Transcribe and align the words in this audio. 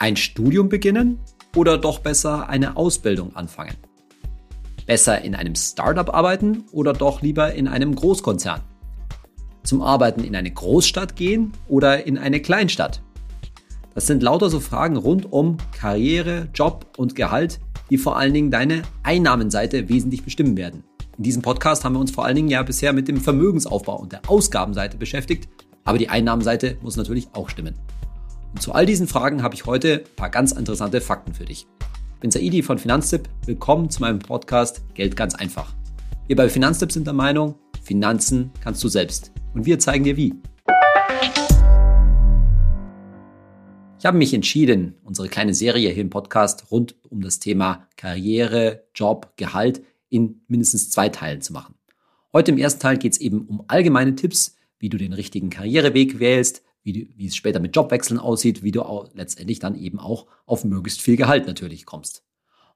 Ein 0.00 0.14
Studium 0.14 0.68
beginnen 0.68 1.18
oder 1.56 1.76
doch 1.76 1.98
besser 1.98 2.48
eine 2.48 2.76
Ausbildung 2.76 3.34
anfangen? 3.34 3.74
Besser 4.86 5.22
in 5.22 5.34
einem 5.34 5.56
Startup 5.56 6.14
arbeiten 6.14 6.62
oder 6.70 6.92
doch 6.92 7.20
lieber 7.20 7.52
in 7.54 7.66
einem 7.66 7.96
Großkonzern? 7.96 8.60
Zum 9.64 9.82
Arbeiten 9.82 10.22
in 10.22 10.36
eine 10.36 10.52
Großstadt 10.52 11.16
gehen 11.16 11.50
oder 11.66 12.06
in 12.06 12.16
eine 12.16 12.40
Kleinstadt? 12.40 13.02
Das 13.96 14.06
sind 14.06 14.22
lauter 14.22 14.50
so 14.50 14.60
Fragen 14.60 14.96
rund 14.96 15.32
um 15.32 15.56
Karriere, 15.72 16.48
Job 16.54 16.86
und 16.96 17.16
Gehalt, 17.16 17.58
die 17.90 17.98
vor 17.98 18.16
allen 18.16 18.34
Dingen 18.34 18.52
deine 18.52 18.82
Einnahmenseite 19.02 19.88
wesentlich 19.88 20.22
bestimmen 20.22 20.56
werden. 20.56 20.84
In 21.16 21.24
diesem 21.24 21.42
Podcast 21.42 21.84
haben 21.84 21.94
wir 21.94 22.00
uns 22.00 22.12
vor 22.12 22.24
allen 22.24 22.36
Dingen 22.36 22.50
ja 22.50 22.62
bisher 22.62 22.92
mit 22.92 23.08
dem 23.08 23.20
Vermögensaufbau 23.20 23.96
und 23.98 24.12
der 24.12 24.30
Ausgabenseite 24.30 24.96
beschäftigt, 24.96 25.48
aber 25.84 25.98
die 25.98 26.08
Einnahmenseite 26.08 26.76
muss 26.82 26.96
natürlich 26.96 27.26
auch 27.32 27.48
stimmen. 27.48 27.74
Und 28.52 28.62
zu 28.62 28.72
all 28.72 28.86
diesen 28.86 29.06
Fragen 29.06 29.42
habe 29.42 29.54
ich 29.54 29.66
heute 29.66 30.04
ein 30.06 30.16
paar 30.16 30.30
ganz 30.30 30.52
interessante 30.52 31.00
Fakten 31.00 31.34
für 31.34 31.44
dich. 31.44 31.66
Ich 32.14 32.20
bin 32.20 32.30
Saidi 32.30 32.62
von 32.62 32.78
Finanztipp. 32.78 33.28
Willkommen 33.44 33.90
zu 33.90 34.00
meinem 34.00 34.18
Podcast 34.18 34.82
Geld 34.94 35.16
ganz 35.16 35.34
einfach. 35.34 35.74
Wir 36.26 36.36
bei 36.36 36.48
Finanztipp 36.48 36.90
sind 36.90 37.06
der 37.06 37.14
Meinung, 37.14 37.56
Finanzen 37.82 38.50
kannst 38.62 38.82
du 38.82 38.88
selbst. 38.88 39.32
Und 39.54 39.66
wir 39.66 39.78
zeigen 39.78 40.04
dir 40.04 40.16
wie. 40.16 40.34
Ich 43.98 44.06
habe 44.06 44.16
mich 44.16 44.32
entschieden, 44.32 44.94
unsere 45.04 45.28
kleine 45.28 45.54
Serie 45.54 45.90
hier 45.90 46.02
im 46.02 46.10
Podcast 46.10 46.70
rund 46.70 46.94
um 47.10 47.20
das 47.20 47.40
Thema 47.40 47.86
Karriere, 47.96 48.84
Job, 48.94 49.32
Gehalt 49.36 49.82
in 50.08 50.40
mindestens 50.48 50.90
zwei 50.90 51.10
Teilen 51.10 51.42
zu 51.42 51.52
machen. 51.52 51.74
Heute 52.32 52.52
im 52.52 52.58
ersten 52.58 52.80
Teil 52.80 52.96
geht 52.96 53.12
es 53.12 53.20
eben 53.20 53.42
um 53.46 53.64
allgemeine 53.68 54.14
Tipps, 54.14 54.56
wie 54.78 54.88
du 54.88 54.96
den 54.96 55.12
richtigen 55.12 55.50
Karriereweg 55.50 56.18
wählst, 56.18 56.62
wie, 56.94 57.12
wie 57.16 57.26
es 57.26 57.36
später 57.36 57.60
mit 57.60 57.76
Jobwechseln 57.76 58.18
aussieht, 58.18 58.62
wie 58.62 58.72
du 58.72 58.82
auch 58.82 59.10
letztendlich 59.14 59.58
dann 59.58 59.74
eben 59.74 59.98
auch 59.98 60.26
auf 60.46 60.64
möglichst 60.64 61.02
viel 61.02 61.16
Gehalt 61.16 61.46
natürlich 61.46 61.84
kommst. 61.84 62.24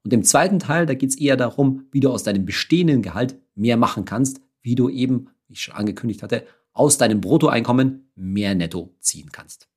Und 0.04 0.12
im 0.12 0.24
zweiten 0.24 0.58
Teil, 0.58 0.86
da 0.86 0.94
geht 0.94 1.10
es 1.10 1.18
eher 1.18 1.36
darum, 1.36 1.86
wie 1.92 2.00
du 2.00 2.10
aus 2.10 2.22
deinem 2.22 2.44
bestehenden 2.44 3.02
Gehalt 3.02 3.36
mehr 3.54 3.76
machen 3.76 4.04
kannst, 4.04 4.40
wie 4.60 4.74
du 4.74 4.88
eben, 4.88 5.28
wie 5.46 5.54
ich 5.54 5.62
schon 5.62 5.74
angekündigt 5.74 6.22
hatte, 6.22 6.44
aus 6.72 6.98
deinem 6.98 7.20
Bruttoeinkommen 7.20 8.10
mehr 8.14 8.54
netto 8.54 8.94
ziehen 9.00 9.30
kannst. 9.32 9.68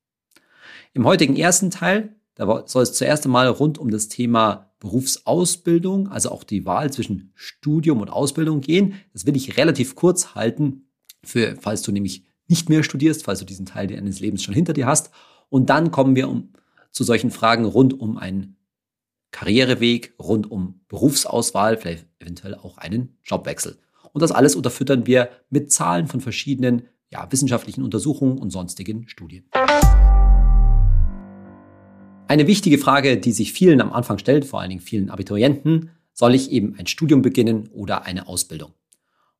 Im 0.92 1.04
heutigen 1.04 1.36
ersten 1.36 1.70
Teil, 1.70 2.16
da 2.34 2.64
soll 2.66 2.82
es 2.82 2.92
zuerst 2.92 3.24
einmal 3.24 3.48
rund 3.48 3.78
um 3.78 3.90
das 3.90 4.08
Thema 4.08 4.72
Berufsausbildung, 4.80 6.08
also 6.08 6.30
auch 6.30 6.44
die 6.44 6.66
Wahl 6.66 6.92
zwischen 6.92 7.32
Studium 7.34 8.00
und 8.00 8.10
Ausbildung 8.10 8.60
gehen. 8.60 8.94
Das 9.12 9.26
will 9.26 9.36
ich 9.36 9.56
relativ 9.56 9.94
kurz 9.94 10.34
halten, 10.34 10.88
für, 11.22 11.56
falls 11.60 11.82
du 11.82 11.92
nämlich 11.92 12.24
nicht 12.48 12.68
mehr 12.68 12.82
studierst, 12.82 13.24
falls 13.24 13.40
du 13.40 13.44
diesen 13.44 13.66
Teil 13.66 13.86
deines 13.86 14.20
Lebens 14.20 14.42
schon 14.42 14.54
hinter 14.54 14.72
dir 14.72 14.86
hast. 14.86 15.10
Und 15.48 15.70
dann 15.70 15.90
kommen 15.90 16.16
wir 16.16 16.28
um, 16.28 16.52
zu 16.90 17.04
solchen 17.04 17.30
Fragen 17.30 17.64
rund 17.64 17.98
um 17.98 18.16
einen 18.16 18.56
Karriereweg, 19.30 20.14
rund 20.18 20.50
um 20.50 20.80
Berufsauswahl, 20.88 21.76
vielleicht 21.76 22.06
eventuell 22.20 22.54
auch 22.54 22.78
einen 22.78 23.18
Jobwechsel. 23.24 23.78
Und 24.12 24.22
das 24.22 24.32
alles 24.32 24.56
unterfüttern 24.56 25.06
wir 25.06 25.28
mit 25.50 25.72
Zahlen 25.72 26.06
von 26.06 26.20
verschiedenen 26.20 26.88
ja, 27.10 27.30
wissenschaftlichen 27.30 27.82
Untersuchungen 27.82 28.38
und 28.38 28.50
sonstigen 28.50 29.08
Studien. 29.08 29.44
Eine 32.28 32.46
wichtige 32.46 32.78
Frage, 32.78 33.18
die 33.18 33.32
sich 33.32 33.52
vielen 33.52 33.80
am 33.80 33.92
Anfang 33.92 34.18
stellt, 34.18 34.44
vor 34.44 34.60
allen 34.60 34.70
Dingen 34.70 34.80
vielen 34.80 35.10
Abiturienten, 35.10 35.90
soll 36.12 36.34
ich 36.34 36.50
eben 36.50 36.74
ein 36.78 36.86
Studium 36.86 37.22
beginnen 37.22 37.68
oder 37.72 38.04
eine 38.04 38.26
Ausbildung? 38.26 38.72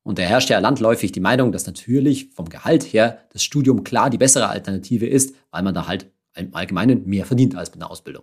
Und 0.07 0.21
da 0.21 0.23
herrscht 0.23 0.51
ja 0.51 0.61
landläufig 0.61 1.11
die 1.11 1.19
Meinung, 1.19 1.51
dass 1.51 1.67
natürlich 1.67 2.31
vom 2.33 2.49
Gehalt 2.49 2.85
her 2.85 3.25
das 3.33 3.43
Studium 3.43 3.83
klar 3.83 4.09
die 4.09 4.19
bessere 4.19 4.49
Alternative 4.49 5.05
ist, 5.05 5.35
weil 5.51 5.65
man 5.65 5.75
da 5.75 5.89
halt 5.89 6.13
im 6.37 6.55
Allgemeinen 6.55 7.09
mehr 7.09 7.27
verdient 7.27 7.57
als 7.57 7.71
mit 7.73 7.83
einer 7.83 7.91
Ausbildung. 7.91 8.23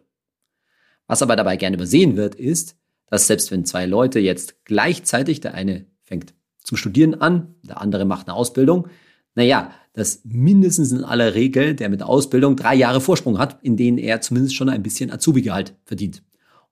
Was 1.07 1.21
aber 1.21 1.35
dabei 1.35 1.57
gerne 1.57 1.75
übersehen 1.75 2.15
wird, 2.15 2.35
ist, 2.35 2.77
dass 3.07 3.27
selbst 3.27 3.51
wenn 3.51 3.65
zwei 3.65 3.85
Leute 3.85 4.21
jetzt 4.21 4.63
gleichzeitig, 4.63 5.41
der 5.41 5.55
eine 5.55 5.85
fängt 6.03 6.33
zum 6.63 6.77
Studieren 6.77 7.19
an, 7.19 7.55
der 7.63 7.81
andere 7.81 8.05
macht 8.05 8.29
eine 8.29 8.37
Ausbildung, 8.37 8.87
naja, 9.35 9.73
dass 9.91 10.21
mindestens 10.23 10.93
in 10.93 11.03
aller 11.03 11.35
Regel 11.35 11.75
der 11.75 11.89
mit 11.89 11.99
der 11.99 12.07
Ausbildung 12.07 12.55
drei 12.55 12.75
Jahre 12.75 13.01
Vorsprung 13.01 13.39
hat, 13.39 13.61
in 13.61 13.75
denen 13.75 13.97
er 13.97 14.21
zumindest 14.21 14.55
schon 14.55 14.69
ein 14.69 14.83
bisschen 14.83 15.11
Azubi-Gehalt 15.11 15.75
verdient. 15.83 16.23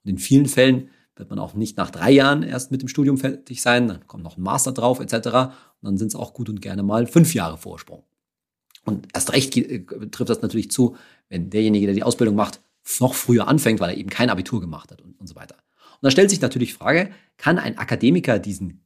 Und 0.06 0.12
in 0.12 0.18
vielen 0.20 0.46
Fällen 0.46 0.88
wird 1.16 1.30
man 1.30 1.40
auch 1.40 1.54
nicht 1.54 1.78
nach 1.78 1.92
drei 1.92 2.12
Jahren 2.12 2.44
erst 2.44 2.72
mit 2.72 2.82
dem 2.82 2.88
Studium 2.88 3.18
fertig 3.18 3.62
sein, 3.62 3.88
dann 3.88 4.08
kommt 4.08 4.24
noch 4.24 4.38
ein 4.38 4.42
Master 4.42 4.72
drauf 4.72 5.00
etc. 5.00 5.14
Und 5.14 5.84
dann 5.84 5.98
sind 5.98 6.08
es 6.08 6.16
auch 6.16 6.34
gut 6.34 6.50
und 6.50 6.62
gerne 6.62 6.84
mal 6.84 7.08
fünf 7.08 7.34
Jahre 7.34 7.58
Vorsprung. 7.58 8.04
Und 8.86 9.08
erst 9.14 9.34
recht 9.34 9.56
äh, 9.58 9.86
trifft 10.10 10.30
das 10.30 10.42
natürlich 10.42 10.72
zu, 10.72 10.96
wenn 11.30 11.50
derjenige, 11.50 11.86
der 11.86 11.96
die 11.96 12.04
Ausbildung 12.04 12.36
macht, 12.36 12.62
noch 13.00 13.14
früher 13.14 13.48
anfängt, 13.48 13.80
weil 13.80 13.92
er 13.92 13.98
eben 13.98 14.10
kein 14.10 14.30
Abitur 14.30 14.60
gemacht 14.60 14.92
hat 14.92 15.02
und, 15.02 15.20
und 15.20 15.28
so 15.28 15.36
weiter. 15.36 15.56
Und 15.56 16.08
da 16.08 16.12
stellt 16.12 16.30
sich 16.30 16.42
natürlich 16.42 16.70
die 16.70 16.76
Frage, 16.76 17.12
kann 17.38 17.60
ein 17.60 17.78
Akademiker 17.78 18.40
diesen 18.40 18.84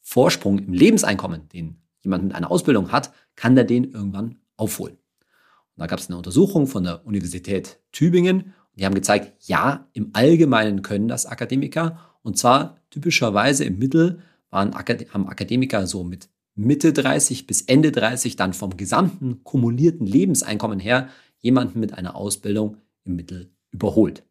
Vorsprung 0.00 0.58
im 0.58 0.72
Lebenseinkommen, 0.72 1.48
den 1.48 1.82
jemand 2.02 2.24
mit 2.24 2.34
einer 2.34 2.50
Ausbildung 2.50 2.92
hat, 2.92 3.12
kann 3.36 3.54
der 3.54 3.64
den 3.64 3.84
irgendwann 3.84 4.40
aufholen? 4.56 4.96
Und 4.96 5.80
da 5.80 5.86
gab 5.86 5.98
es 5.98 6.08
eine 6.08 6.16
Untersuchung 6.16 6.66
von 6.66 6.84
der 6.84 7.04
Universität 7.06 7.80
Tübingen 7.92 8.54
die 8.76 8.84
haben 8.84 8.94
gezeigt, 8.94 9.32
ja, 9.46 9.88
im 9.92 10.10
Allgemeinen 10.12 10.82
können 10.82 11.08
das 11.08 11.26
Akademiker. 11.26 11.98
Und 12.22 12.38
zwar 12.38 12.78
typischerweise 12.90 13.64
im 13.64 13.78
Mittel 13.78 14.20
waren, 14.50 14.74
haben 14.74 15.28
Akademiker 15.28 15.86
so 15.86 16.04
mit 16.04 16.28
Mitte 16.54 16.92
30 16.92 17.46
bis 17.46 17.62
Ende 17.62 17.92
30 17.92 18.36
dann 18.36 18.52
vom 18.52 18.76
gesamten 18.76 19.42
kumulierten 19.42 20.06
Lebenseinkommen 20.06 20.78
her 20.78 21.08
jemanden 21.38 21.80
mit 21.80 21.94
einer 21.94 22.16
Ausbildung 22.16 22.78
im 23.04 23.16
Mittel 23.16 23.50
überholt. 23.70 24.24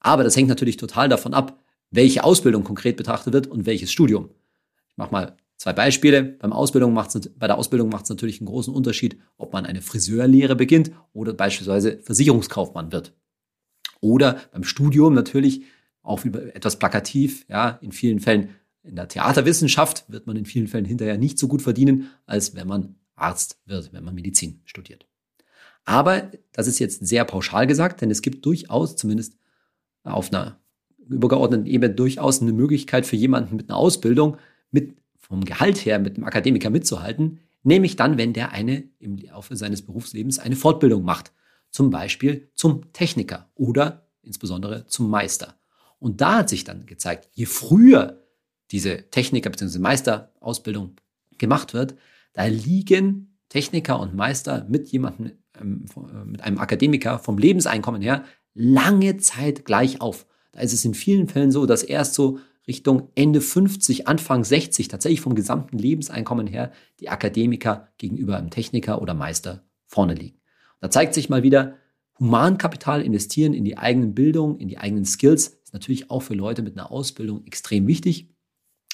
Aber 0.00 0.24
das 0.24 0.36
hängt 0.36 0.48
natürlich 0.48 0.76
total 0.76 1.08
davon 1.08 1.34
ab, 1.34 1.62
welche 1.90 2.24
Ausbildung 2.24 2.64
konkret 2.64 2.96
betrachtet 2.96 3.32
wird 3.32 3.46
und 3.46 3.66
welches 3.66 3.92
Studium. 3.92 4.30
Ich 4.88 4.96
mache 4.96 5.12
mal 5.12 5.36
zwei 5.56 5.72
Beispiele. 5.72 6.22
Beim 6.22 6.52
Ausbildung 6.52 6.92
macht's, 6.92 7.30
bei 7.36 7.46
der 7.46 7.58
Ausbildung 7.58 7.88
macht 7.88 8.04
es 8.04 8.10
natürlich 8.10 8.40
einen 8.40 8.46
großen 8.46 8.74
Unterschied, 8.74 9.18
ob 9.36 9.52
man 9.52 9.66
eine 9.66 9.82
Friseurlehre 9.82 10.56
beginnt 10.56 10.90
oder 11.12 11.32
beispielsweise 11.32 11.98
Versicherungskaufmann 12.02 12.92
wird. 12.92 13.14
Oder 14.00 14.40
beim 14.52 14.64
Studium 14.64 15.14
natürlich 15.14 15.62
auch 16.02 16.24
etwas 16.24 16.78
plakativ, 16.78 17.44
ja, 17.48 17.78
in 17.82 17.92
vielen 17.92 18.20
Fällen 18.20 18.50
in 18.82 18.96
der 18.96 19.08
Theaterwissenschaft 19.08 20.04
wird 20.08 20.26
man 20.26 20.36
in 20.36 20.46
vielen 20.46 20.66
Fällen 20.66 20.86
hinterher 20.86 21.18
nicht 21.18 21.38
so 21.38 21.48
gut 21.48 21.60
verdienen, 21.60 22.08
als 22.26 22.54
wenn 22.54 22.66
man 22.66 22.94
Arzt 23.14 23.58
wird, 23.66 23.92
wenn 23.92 24.04
man 24.04 24.14
Medizin 24.14 24.60
studiert. 24.64 25.06
Aber 25.84 26.30
das 26.52 26.66
ist 26.66 26.78
jetzt 26.78 27.06
sehr 27.06 27.24
pauschal 27.24 27.66
gesagt, 27.66 28.00
denn 28.00 28.10
es 28.10 28.22
gibt 28.22 28.44
durchaus, 28.46 28.96
zumindest 28.96 29.36
auf 30.02 30.32
einer 30.32 30.58
übergeordneten 31.08 31.66
Ebene, 31.66 31.94
durchaus 31.94 32.40
eine 32.40 32.52
Möglichkeit 32.52 33.04
für 33.04 33.16
jemanden 33.16 33.56
mit 33.56 33.68
einer 33.68 33.76
Ausbildung, 33.76 34.36
mit 34.70 34.96
vom 35.18 35.44
Gehalt 35.44 35.84
her 35.84 35.98
mit 35.98 36.16
einem 36.16 36.24
Akademiker 36.24 36.70
mitzuhalten, 36.70 37.40
nämlich 37.62 37.96
dann, 37.96 38.18
wenn 38.18 38.32
der 38.32 38.52
eine 38.52 38.84
im 38.98 39.18
Laufe 39.18 39.56
seines 39.56 39.82
Berufslebens 39.82 40.38
eine 40.38 40.56
Fortbildung 40.56 41.04
macht 41.04 41.32
zum 41.70 41.90
Beispiel 41.90 42.50
zum 42.54 42.92
Techniker 42.92 43.50
oder 43.54 44.08
insbesondere 44.22 44.86
zum 44.86 45.08
Meister. 45.08 45.56
Und 45.98 46.20
da 46.20 46.38
hat 46.38 46.48
sich 46.48 46.64
dann 46.64 46.86
gezeigt, 46.86 47.28
je 47.32 47.46
früher 47.46 48.24
diese 48.70 49.10
Techniker- 49.10 49.50
bzw. 49.50 49.78
Meisterausbildung 49.78 50.96
gemacht 51.38 51.74
wird, 51.74 51.94
da 52.32 52.44
liegen 52.44 53.38
Techniker 53.48 53.98
und 54.00 54.14
Meister 54.14 54.66
mit 54.68 54.88
jemandem, 54.88 55.32
ähm, 55.60 55.84
äh, 55.96 56.24
mit 56.24 56.40
einem 56.42 56.58
Akademiker 56.58 57.18
vom 57.18 57.38
Lebenseinkommen 57.38 58.02
her 58.02 58.24
lange 58.54 59.16
Zeit 59.18 59.64
gleich 59.64 60.00
auf. 60.00 60.26
Da 60.52 60.60
ist 60.60 60.72
es 60.72 60.84
in 60.84 60.94
vielen 60.94 61.28
Fällen 61.28 61.52
so, 61.52 61.66
dass 61.66 61.82
erst 61.82 62.14
so 62.14 62.38
Richtung 62.66 63.10
Ende 63.14 63.40
50, 63.40 64.06
Anfang 64.06 64.44
60 64.44 64.88
tatsächlich 64.88 65.20
vom 65.20 65.34
gesamten 65.34 65.78
Lebenseinkommen 65.78 66.46
her 66.46 66.72
die 67.00 67.08
Akademiker 67.08 67.88
gegenüber 67.98 68.36
einem 68.36 68.50
Techniker 68.50 69.02
oder 69.02 69.14
Meister 69.14 69.64
vorne 69.86 70.14
liegen. 70.14 70.39
Da 70.80 70.90
zeigt 70.90 71.14
sich 71.14 71.28
mal 71.28 71.42
wieder, 71.42 71.76
Humankapital 72.18 73.02
investieren 73.02 73.54
in 73.54 73.64
die 73.64 73.78
eigenen 73.78 74.14
Bildung, 74.14 74.58
in 74.58 74.68
die 74.68 74.78
eigenen 74.78 75.06
Skills 75.06 75.60
ist 75.64 75.72
natürlich 75.72 76.10
auch 76.10 76.20
für 76.20 76.34
Leute 76.34 76.62
mit 76.62 76.76
einer 76.76 76.90
Ausbildung 76.90 77.46
extrem 77.46 77.86
wichtig. 77.86 78.28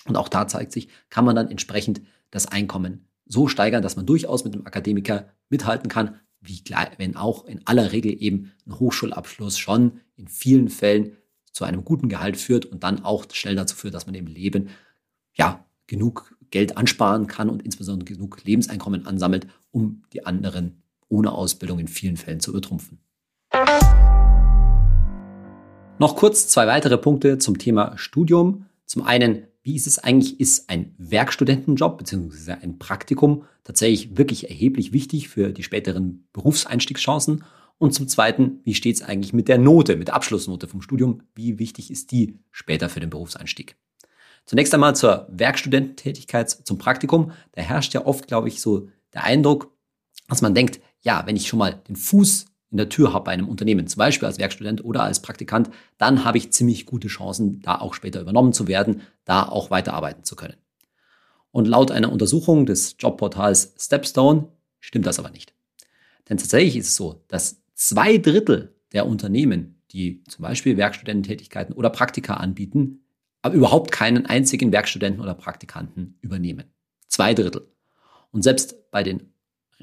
Und 0.06 0.16
auch 0.16 0.28
da 0.28 0.46
zeigt 0.46 0.72
sich, 0.72 0.88
kann 1.10 1.24
man 1.24 1.34
dann 1.34 1.50
entsprechend 1.50 2.02
das 2.30 2.46
Einkommen 2.46 3.08
so 3.24 3.48
steigern, 3.48 3.82
dass 3.82 3.96
man 3.96 4.06
durchaus 4.06 4.44
mit 4.44 4.54
einem 4.54 4.66
Akademiker 4.66 5.28
mithalten 5.48 5.88
kann, 5.88 6.20
wie 6.40 6.62
wenn 6.98 7.16
auch 7.16 7.46
in 7.46 7.66
aller 7.66 7.90
Regel 7.90 8.22
eben 8.22 8.52
ein 8.66 8.78
Hochschulabschluss 8.78 9.58
schon 9.58 10.00
in 10.14 10.28
vielen 10.28 10.68
Fällen 10.68 11.16
zu 11.52 11.64
einem 11.64 11.84
guten 11.84 12.08
Gehalt 12.08 12.36
führt 12.36 12.66
und 12.66 12.84
dann 12.84 13.02
auch 13.02 13.26
schnell 13.32 13.56
dazu 13.56 13.74
führt, 13.74 13.94
dass 13.94 14.06
man 14.06 14.14
im 14.14 14.26
Leben 14.26 14.68
ja 15.34 15.64
genug 15.86 16.36
Geld 16.50 16.76
ansparen 16.76 17.26
kann 17.26 17.48
und 17.48 17.62
insbesondere 17.62 18.12
genug 18.12 18.44
Lebenseinkommen 18.44 19.06
ansammelt, 19.06 19.48
um 19.72 20.02
die 20.12 20.24
anderen 20.24 20.82
ohne 21.08 21.32
Ausbildung 21.32 21.78
in 21.78 21.88
vielen 21.88 22.16
Fällen 22.16 22.40
zu 22.40 22.50
übertrumpfen. 22.50 22.98
Noch 25.98 26.16
kurz 26.16 26.48
zwei 26.48 26.66
weitere 26.66 26.98
Punkte 26.98 27.38
zum 27.38 27.58
Thema 27.58 27.96
Studium. 27.96 28.66
Zum 28.84 29.02
einen, 29.02 29.46
wie 29.62 29.74
ist 29.74 29.86
es 29.86 29.98
eigentlich, 29.98 30.38
ist 30.38 30.68
ein 30.68 30.94
Werkstudentenjob 30.98 31.96
bzw. 31.98 32.52
ein 32.52 32.78
Praktikum 32.78 33.44
tatsächlich 33.64 34.16
wirklich 34.16 34.50
erheblich 34.50 34.92
wichtig 34.92 35.28
für 35.28 35.52
die 35.52 35.62
späteren 35.62 36.28
Berufseinstiegschancen? 36.32 37.44
Und 37.78 37.92
zum 37.92 38.08
Zweiten, 38.08 38.60
wie 38.64 38.74
steht 38.74 38.96
es 38.96 39.02
eigentlich 39.02 39.32
mit 39.32 39.48
der 39.48 39.58
Note, 39.58 39.96
mit 39.96 40.08
der 40.08 40.14
Abschlussnote 40.14 40.66
vom 40.66 40.82
Studium? 40.82 41.22
Wie 41.34 41.58
wichtig 41.58 41.90
ist 41.90 42.10
die 42.10 42.38
später 42.50 42.88
für 42.88 43.00
den 43.00 43.10
Berufseinstieg? 43.10 43.76
Zunächst 44.46 44.72
einmal 44.72 44.94
zur 44.94 45.26
Werkstudententätigkeit, 45.30 46.50
zum 46.50 46.78
Praktikum. 46.78 47.32
Da 47.52 47.62
herrscht 47.62 47.94
ja 47.94 48.06
oft, 48.06 48.28
glaube 48.28 48.48
ich, 48.48 48.60
so 48.60 48.88
der 49.12 49.24
Eindruck, 49.24 49.72
dass 50.28 50.40
man 50.40 50.54
denkt, 50.54 50.80
ja, 51.06 51.22
wenn 51.24 51.36
ich 51.36 51.46
schon 51.46 51.60
mal 51.60 51.80
den 51.88 51.94
Fuß 51.94 52.46
in 52.72 52.78
der 52.78 52.88
Tür 52.88 53.12
habe 53.12 53.26
bei 53.26 53.30
einem 53.30 53.48
Unternehmen, 53.48 53.86
zum 53.86 54.00
Beispiel 54.00 54.26
als 54.26 54.38
Werkstudent 54.38 54.84
oder 54.84 55.04
als 55.04 55.22
Praktikant, 55.22 55.70
dann 55.98 56.24
habe 56.24 56.36
ich 56.36 56.52
ziemlich 56.52 56.84
gute 56.84 57.06
Chancen, 57.06 57.60
da 57.60 57.78
auch 57.78 57.94
später 57.94 58.20
übernommen 58.20 58.52
zu 58.52 58.66
werden, 58.66 59.02
da 59.24 59.44
auch 59.44 59.70
weiterarbeiten 59.70 60.24
zu 60.24 60.34
können. 60.34 60.56
Und 61.52 61.68
laut 61.68 61.92
einer 61.92 62.10
Untersuchung 62.10 62.66
des 62.66 62.96
Jobportals 62.98 63.74
Stepstone 63.78 64.48
stimmt 64.80 65.06
das 65.06 65.20
aber 65.20 65.30
nicht. 65.30 65.54
Denn 66.28 66.38
tatsächlich 66.38 66.76
ist 66.76 66.88
es 66.88 66.96
so, 66.96 67.24
dass 67.28 67.62
zwei 67.74 68.18
Drittel 68.18 68.74
der 68.92 69.06
Unternehmen, 69.06 69.80
die 69.92 70.24
zum 70.24 70.42
Beispiel 70.42 70.76
Werkstudententätigkeiten 70.76 71.72
oder 71.72 71.88
Praktika 71.88 72.34
anbieten, 72.34 73.04
aber 73.42 73.54
überhaupt 73.54 73.92
keinen 73.92 74.26
einzigen 74.26 74.72
Werkstudenten 74.72 75.22
oder 75.22 75.34
Praktikanten 75.34 76.18
übernehmen. 76.20 76.64
Zwei 77.06 77.32
Drittel. 77.32 77.68
Und 78.32 78.42
selbst 78.42 78.90
bei 78.90 79.04
den, 79.04 79.32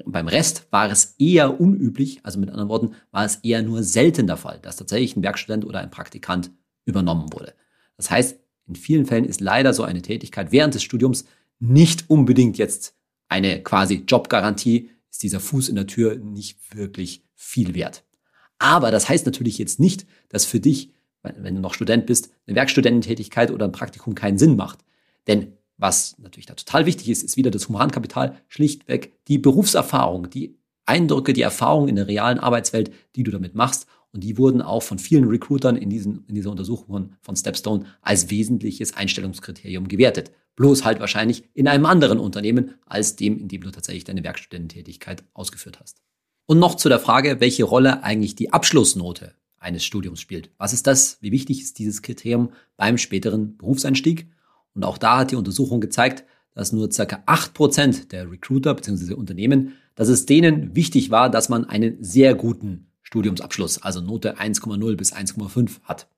beim 0.04 0.28
Rest 0.28 0.66
war 0.70 0.90
es 0.90 1.14
eher 1.18 1.60
unüblich, 1.60 2.20
also 2.22 2.38
mit 2.38 2.50
anderen 2.50 2.68
Worten, 2.68 2.94
war 3.10 3.24
es 3.24 3.36
eher 3.36 3.62
nur 3.62 3.82
selten 3.82 4.26
der 4.26 4.36
Fall, 4.36 4.58
dass 4.60 4.76
tatsächlich 4.76 5.16
ein 5.16 5.22
Werkstudent 5.22 5.64
oder 5.64 5.80
ein 5.80 5.90
Praktikant 5.90 6.50
übernommen 6.84 7.32
wurde. 7.32 7.54
Das 7.96 8.10
heißt, 8.10 8.38
in 8.66 8.76
vielen 8.76 9.06
Fällen 9.06 9.24
ist 9.24 9.40
leider 9.40 9.72
so 9.72 9.84
eine 9.84 10.02
Tätigkeit 10.02 10.52
während 10.52 10.74
des 10.74 10.82
Studiums 10.82 11.24
nicht 11.60 12.10
unbedingt 12.10 12.58
jetzt 12.58 12.96
eine 13.28 13.62
quasi 13.62 14.04
Jobgarantie, 14.06 14.90
ist 15.10 15.22
dieser 15.22 15.40
Fuß 15.40 15.68
in 15.68 15.76
der 15.76 15.86
Tür 15.86 16.16
nicht 16.16 16.74
wirklich 16.74 17.24
viel 17.34 17.74
wert. 17.74 18.04
Aber 18.58 18.90
das 18.90 19.08
heißt 19.08 19.26
natürlich 19.26 19.58
jetzt 19.58 19.80
nicht, 19.80 20.06
dass 20.28 20.44
für 20.44 20.60
dich, 20.60 20.92
wenn 21.22 21.54
du 21.54 21.60
noch 21.60 21.74
Student 21.74 22.06
bist, 22.06 22.30
eine 22.46 22.56
Werkstudententätigkeit 22.56 23.50
oder 23.50 23.66
ein 23.66 23.72
Praktikum 23.72 24.14
keinen 24.14 24.38
Sinn 24.38 24.56
macht. 24.56 24.80
Denn 25.26 25.52
was 25.76 26.16
natürlich 26.18 26.46
da 26.46 26.54
total 26.54 26.86
wichtig 26.86 27.08
ist, 27.08 27.22
ist 27.22 27.36
wieder 27.36 27.50
das 27.50 27.68
Humankapital, 27.68 28.40
schlichtweg 28.48 29.12
die 29.26 29.38
Berufserfahrung, 29.38 30.30
die 30.30 30.56
Eindrücke, 30.86 31.32
die 31.32 31.42
Erfahrung 31.42 31.88
in 31.88 31.96
der 31.96 32.08
realen 32.08 32.38
Arbeitswelt, 32.38 32.92
die 33.16 33.22
du 33.22 33.30
damit 33.30 33.54
machst. 33.54 33.86
Und 34.12 34.22
die 34.22 34.38
wurden 34.38 34.62
auch 34.62 34.82
von 34.82 35.00
vielen 35.00 35.24
Recruitern 35.24 35.76
in, 35.76 35.90
diesen, 35.90 36.24
in 36.28 36.36
dieser 36.36 36.50
Untersuchung 36.50 36.86
von, 36.86 37.16
von 37.20 37.36
Stepstone 37.36 37.86
als 38.00 38.30
wesentliches 38.30 38.94
Einstellungskriterium 38.94 39.88
gewertet. 39.88 40.30
Bloß 40.54 40.84
halt 40.84 41.00
wahrscheinlich 41.00 41.48
in 41.52 41.66
einem 41.66 41.84
anderen 41.84 42.20
Unternehmen 42.20 42.74
als 42.86 43.16
dem, 43.16 43.38
in 43.40 43.48
dem 43.48 43.62
du 43.62 43.72
tatsächlich 43.72 44.04
deine 44.04 44.22
Werkstudententätigkeit 44.22 45.24
ausgeführt 45.34 45.80
hast. 45.80 46.00
Und 46.46 46.60
noch 46.60 46.76
zu 46.76 46.88
der 46.88 47.00
Frage, 47.00 47.40
welche 47.40 47.64
Rolle 47.64 48.04
eigentlich 48.04 48.36
die 48.36 48.52
Abschlussnote 48.52 49.34
eines 49.58 49.84
Studiums 49.84 50.20
spielt. 50.20 50.50
Was 50.58 50.72
ist 50.72 50.86
das? 50.86 51.18
Wie 51.20 51.32
wichtig 51.32 51.62
ist 51.62 51.78
dieses 51.78 52.02
Kriterium 52.02 52.52
beim 52.76 52.98
späteren 52.98 53.56
Berufseinstieg? 53.56 54.28
Und 54.74 54.84
auch 54.84 54.98
da 54.98 55.18
hat 55.18 55.30
die 55.30 55.36
Untersuchung 55.36 55.80
gezeigt, 55.80 56.24
dass 56.54 56.72
nur 56.72 56.88
acht 57.26 57.54
Prozent 57.54 58.12
der 58.12 58.30
Recruiter 58.30 58.74
bzw. 58.74 59.14
Unternehmen, 59.14 59.74
dass 59.94 60.08
es 60.08 60.26
denen 60.26 60.74
wichtig 60.74 61.10
war, 61.10 61.30
dass 61.30 61.48
man 61.48 61.64
einen 61.64 62.02
sehr 62.02 62.34
guten 62.34 62.86
Studiumsabschluss, 63.02 63.82
also 63.82 64.00
Note 64.00 64.38
1,0 64.38 64.96
bis 64.96 65.12
1,5 65.12 65.82
hat. 65.82 66.08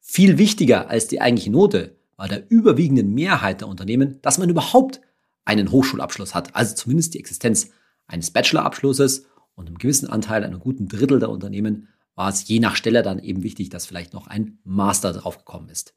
Viel 0.00 0.38
wichtiger 0.38 0.88
als 0.88 1.08
die 1.08 1.20
eigentliche 1.20 1.50
Note 1.50 1.96
war 2.16 2.28
der 2.28 2.50
überwiegenden 2.50 3.12
Mehrheit 3.12 3.60
der 3.60 3.68
Unternehmen, 3.68 4.20
dass 4.22 4.38
man 4.38 4.48
überhaupt 4.48 5.00
einen 5.44 5.70
Hochschulabschluss 5.70 6.34
hat, 6.34 6.54
also 6.54 6.74
zumindest 6.74 7.14
die 7.14 7.20
Existenz 7.20 7.70
eines 8.06 8.30
Bachelorabschlusses 8.30 9.26
und 9.54 9.66
einem 9.66 9.78
gewissen 9.78 10.08
Anteil, 10.08 10.44
einem 10.44 10.60
guten 10.60 10.88
Drittel 10.88 11.18
der 11.18 11.30
Unternehmen, 11.30 11.88
war 12.14 12.30
es 12.30 12.48
je 12.48 12.60
nach 12.60 12.76
Stelle 12.76 13.02
dann 13.02 13.18
eben 13.18 13.42
wichtig, 13.42 13.68
dass 13.68 13.86
vielleicht 13.86 14.12
noch 14.14 14.26
ein 14.26 14.58
Master 14.64 15.12
draufgekommen 15.12 15.68
ist. 15.68 15.94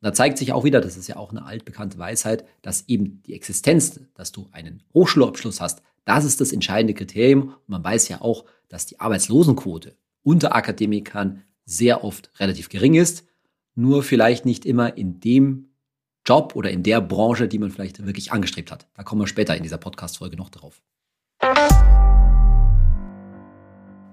Und 0.00 0.06
da 0.06 0.12
zeigt 0.12 0.38
sich 0.38 0.52
auch 0.52 0.64
wieder, 0.64 0.80
das 0.80 0.96
ist 0.96 1.08
ja 1.08 1.16
auch 1.16 1.30
eine 1.30 1.44
altbekannte 1.44 1.98
Weisheit, 1.98 2.44
dass 2.62 2.84
eben 2.88 3.22
die 3.26 3.34
Existenz, 3.34 4.00
dass 4.14 4.32
du 4.32 4.48
einen 4.52 4.82
Hochschulabschluss 4.94 5.60
hast, 5.60 5.82
das 6.04 6.24
ist 6.24 6.40
das 6.40 6.52
entscheidende 6.52 6.94
Kriterium. 6.94 7.48
Und 7.48 7.68
man 7.68 7.84
weiß 7.84 8.08
ja 8.08 8.20
auch, 8.20 8.44
dass 8.68 8.86
die 8.86 9.00
Arbeitslosenquote 9.00 9.96
unter 10.22 10.54
Akademikern 10.54 11.42
sehr 11.64 12.04
oft 12.04 12.30
relativ 12.38 12.68
gering 12.68 12.94
ist 12.94 13.24
nur 13.78 14.02
vielleicht 14.02 14.44
nicht 14.44 14.66
immer 14.66 14.96
in 14.98 15.20
dem 15.20 15.68
Job 16.26 16.56
oder 16.56 16.70
in 16.70 16.82
der 16.82 17.00
Branche, 17.00 17.46
die 17.46 17.60
man 17.60 17.70
vielleicht 17.70 18.04
wirklich 18.04 18.32
angestrebt 18.32 18.72
hat. 18.72 18.88
Da 18.94 19.04
kommen 19.04 19.22
wir 19.22 19.28
später 19.28 19.56
in 19.56 19.62
dieser 19.62 19.78
Podcast-Folge 19.78 20.36
noch 20.36 20.50
drauf. 20.50 20.82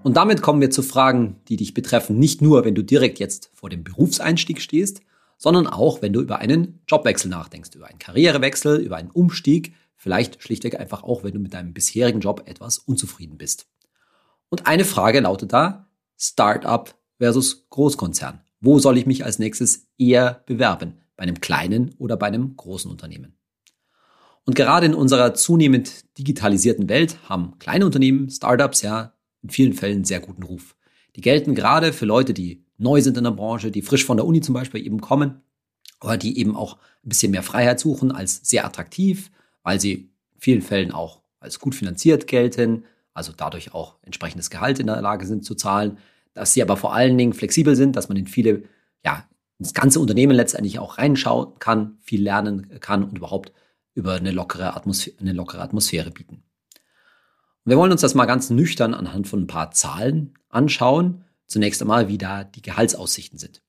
Und 0.04 0.18
damit 0.18 0.44
kommen 0.44 0.62
wir 0.62 0.70
zu 0.70 0.84
Fragen, 0.84 1.38
die 1.48 1.58
dich 1.58 1.74
betreffen, 1.74 2.20
nicht 2.20 2.44
nur, 2.44 2.64
wenn 2.64 2.76
du 2.76 2.84
direkt 2.84 3.18
jetzt 3.18 3.50
vor 3.56 3.72
dem 3.72 3.84
Berufseinstieg 3.84 4.62
stehst, 4.62 5.02
sondern 5.38 5.68
auch, 5.68 6.02
wenn 6.02 6.14
du 6.14 6.22
über 6.22 6.40
einen 6.40 6.82
Jobwechsel 6.88 7.30
nachdenkst, 7.30 7.76
über 7.76 7.88
einen 7.88 8.00
Karrierewechsel, 8.00 8.80
über 8.80 8.98
einen 8.98 9.12
Umstieg, 9.12 9.74
vielleicht 9.96 10.42
schlichtweg 10.42 10.80
einfach 10.80 11.04
auch, 11.04 11.24
wenn 11.24 11.34
du 11.34 11.40
mit 11.40 11.54
deinem 11.54 11.74
bisherigen 11.74 12.20
Job 12.20 12.44
etwas 12.46 12.78
unzufrieden 12.78 13.38
bist. 13.38 13.68
Und 14.50 14.68
eine 14.68 14.86
Frage 14.86 15.20
lautet 15.20 15.54
da, 15.54 15.90
Startup 16.18 16.94
versus 17.18 17.68
Großkonzern. 17.70 18.42
Wo 18.60 18.80
soll 18.80 18.98
ich 18.98 19.06
mich 19.06 19.26
als 19.26 19.40
nächstes 19.40 19.88
eher 19.98 20.44
bewerben? 20.46 21.00
Bei 21.18 21.24
einem 21.24 21.40
kleinen 21.40 21.94
oder 21.98 22.18
bei 22.18 22.28
einem 22.28 22.56
großen 22.56 22.90
Unternehmen? 22.90 23.38
Und 24.46 24.56
gerade 24.56 24.86
in 24.86 24.94
unserer 24.94 25.34
zunehmend 25.34 26.18
digitalisierten 26.18 26.88
Welt 26.88 27.18
haben 27.28 27.58
kleine 27.58 27.86
Unternehmen, 27.86 28.30
Startups 28.30 28.82
ja 28.82 29.14
in 29.42 29.50
vielen 29.50 29.74
Fällen 29.74 30.04
sehr 30.04 30.20
guten 30.20 30.44
Ruf. 30.44 30.76
Die 31.16 31.22
gelten 31.22 31.56
gerade 31.56 31.94
für 31.94 32.06
Leute, 32.06 32.34
die 32.34 32.65
neu 32.78 33.02
sind 33.02 33.18
in 33.18 33.24
der 33.24 33.32
Branche, 33.32 33.72
die 33.72 33.82
frisch 33.82 34.06
von 34.06 34.18
der 34.18 34.26
Uni 34.26 34.42
zum 34.42 34.54
Beispiel 34.54 34.86
eben 34.86 35.02
kommen, 35.02 35.42
oder 36.02 36.18
die 36.18 36.38
eben 36.38 36.56
auch 36.56 36.78
ein 37.04 37.10
bisschen 37.10 37.32
mehr 37.32 37.44
Freiheit 37.44 37.80
suchen 37.80 38.12
als 38.12 38.42
sehr 38.44 38.66
attraktiv, 38.66 39.32
weil 39.64 39.80
sie 39.80 39.94
in 39.94 40.40
vielen 40.40 40.62
Fällen 40.62 40.92
auch 40.92 41.22
als 41.40 41.60
gut 41.60 41.76
finanziert 41.76 42.28
gelten, 42.28 42.86
also 43.14 43.32
dadurch 43.36 43.74
auch 43.74 43.98
entsprechendes 44.02 44.50
Gehalt 44.50 44.80
in 44.80 44.88
der 44.88 45.02
Lage 45.02 45.26
sind 45.26 45.46
zu 45.46 45.56
zahlen, 45.56 45.98
dass 46.34 46.54
sie 46.54 46.62
aber 46.62 46.78
vor 46.78 46.94
allen 46.94 47.18
Dingen 47.18 47.34
flexibel 47.34 47.76
sind, 47.76 47.96
dass 47.96 48.10
man 48.10 48.18
in 48.18 48.28
viele, 48.28 48.64
ja, 49.04 49.28
ins 49.58 49.74
ganze 49.74 50.00
Unternehmen 50.00 50.36
letztendlich 50.36 50.80
auch 50.80 50.98
reinschauen 50.98 51.58
kann, 51.60 51.98
viel 52.02 52.22
lernen 52.22 52.80
kann 52.82 53.04
und 53.04 53.18
überhaupt 53.18 53.54
über 53.94 54.16
eine 54.16 54.32
lockere 54.32 54.76
Atmosphäre, 54.76 55.16
eine 55.22 55.32
lockere 55.32 55.62
Atmosphäre 55.62 56.12
bieten. 56.12 56.44
Wir 57.64 57.78
wollen 57.78 57.92
uns 57.92 58.02
das 58.02 58.14
mal 58.14 58.26
ganz 58.26 58.50
nüchtern 58.50 58.94
anhand 58.94 59.28
von 59.28 59.44
ein 59.44 59.48
paar 59.48 59.72
Zahlen 59.72 60.36
anschauen. 60.50 61.25
Zunächst 61.48 61.82
einmal, 61.82 62.08
wie 62.08 62.18
da 62.18 62.44
die 62.44 62.62
Gehaltsaussichten 62.62 63.38
sind. 63.38 63.62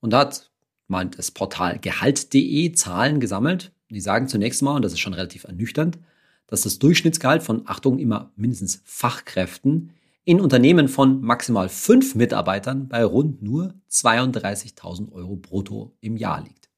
Und 0.00 0.10
da 0.12 0.20
hat 0.20 0.50
mal 0.86 1.06
das 1.06 1.30
Portal 1.30 1.78
gehalt.de 1.78 2.72
Zahlen 2.72 3.20
gesammelt. 3.20 3.72
Die 3.90 4.00
sagen 4.00 4.28
zunächst 4.28 4.62
mal, 4.62 4.76
und 4.76 4.82
das 4.82 4.92
ist 4.92 5.00
schon 5.00 5.14
relativ 5.14 5.44
ernüchternd, 5.44 5.98
dass 6.46 6.62
das 6.62 6.78
Durchschnittsgehalt 6.78 7.42
von, 7.42 7.62
Achtung, 7.66 7.98
immer 7.98 8.32
mindestens 8.36 8.82
Fachkräften 8.84 9.92
in 10.24 10.40
Unternehmen 10.40 10.88
von 10.88 11.20
maximal 11.20 11.68
fünf 11.68 12.14
Mitarbeitern 12.14 12.88
bei 12.88 13.04
rund 13.04 13.42
nur 13.42 13.74
32.000 13.90 15.12
Euro 15.12 15.36
brutto 15.36 15.96
im 16.00 16.16
Jahr 16.16 16.42
liegt. 16.42 16.70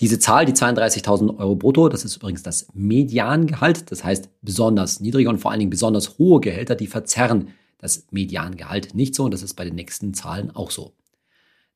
Diese 0.00 0.18
Zahl, 0.18 0.44
die 0.44 0.52
32.000 0.52 1.38
Euro 1.38 1.56
brutto, 1.56 1.88
das 1.88 2.04
ist 2.04 2.16
übrigens 2.16 2.42
das 2.42 2.68
Mediangehalt, 2.72 3.90
das 3.90 4.04
heißt 4.04 4.30
besonders 4.42 5.00
niedrige 5.00 5.28
und 5.28 5.38
vor 5.38 5.50
allen 5.50 5.60
Dingen 5.60 5.70
besonders 5.70 6.18
hohe 6.18 6.40
Gehälter, 6.40 6.76
die 6.76 6.86
verzerren 6.86 7.48
das 7.78 8.06
Mediangehalt 8.10 8.94
nicht 8.94 9.14
so 9.14 9.24
und 9.24 9.32
das 9.32 9.42
ist 9.42 9.54
bei 9.54 9.64
den 9.64 9.74
nächsten 9.74 10.14
Zahlen 10.14 10.50
auch 10.50 10.70
so. 10.70 10.94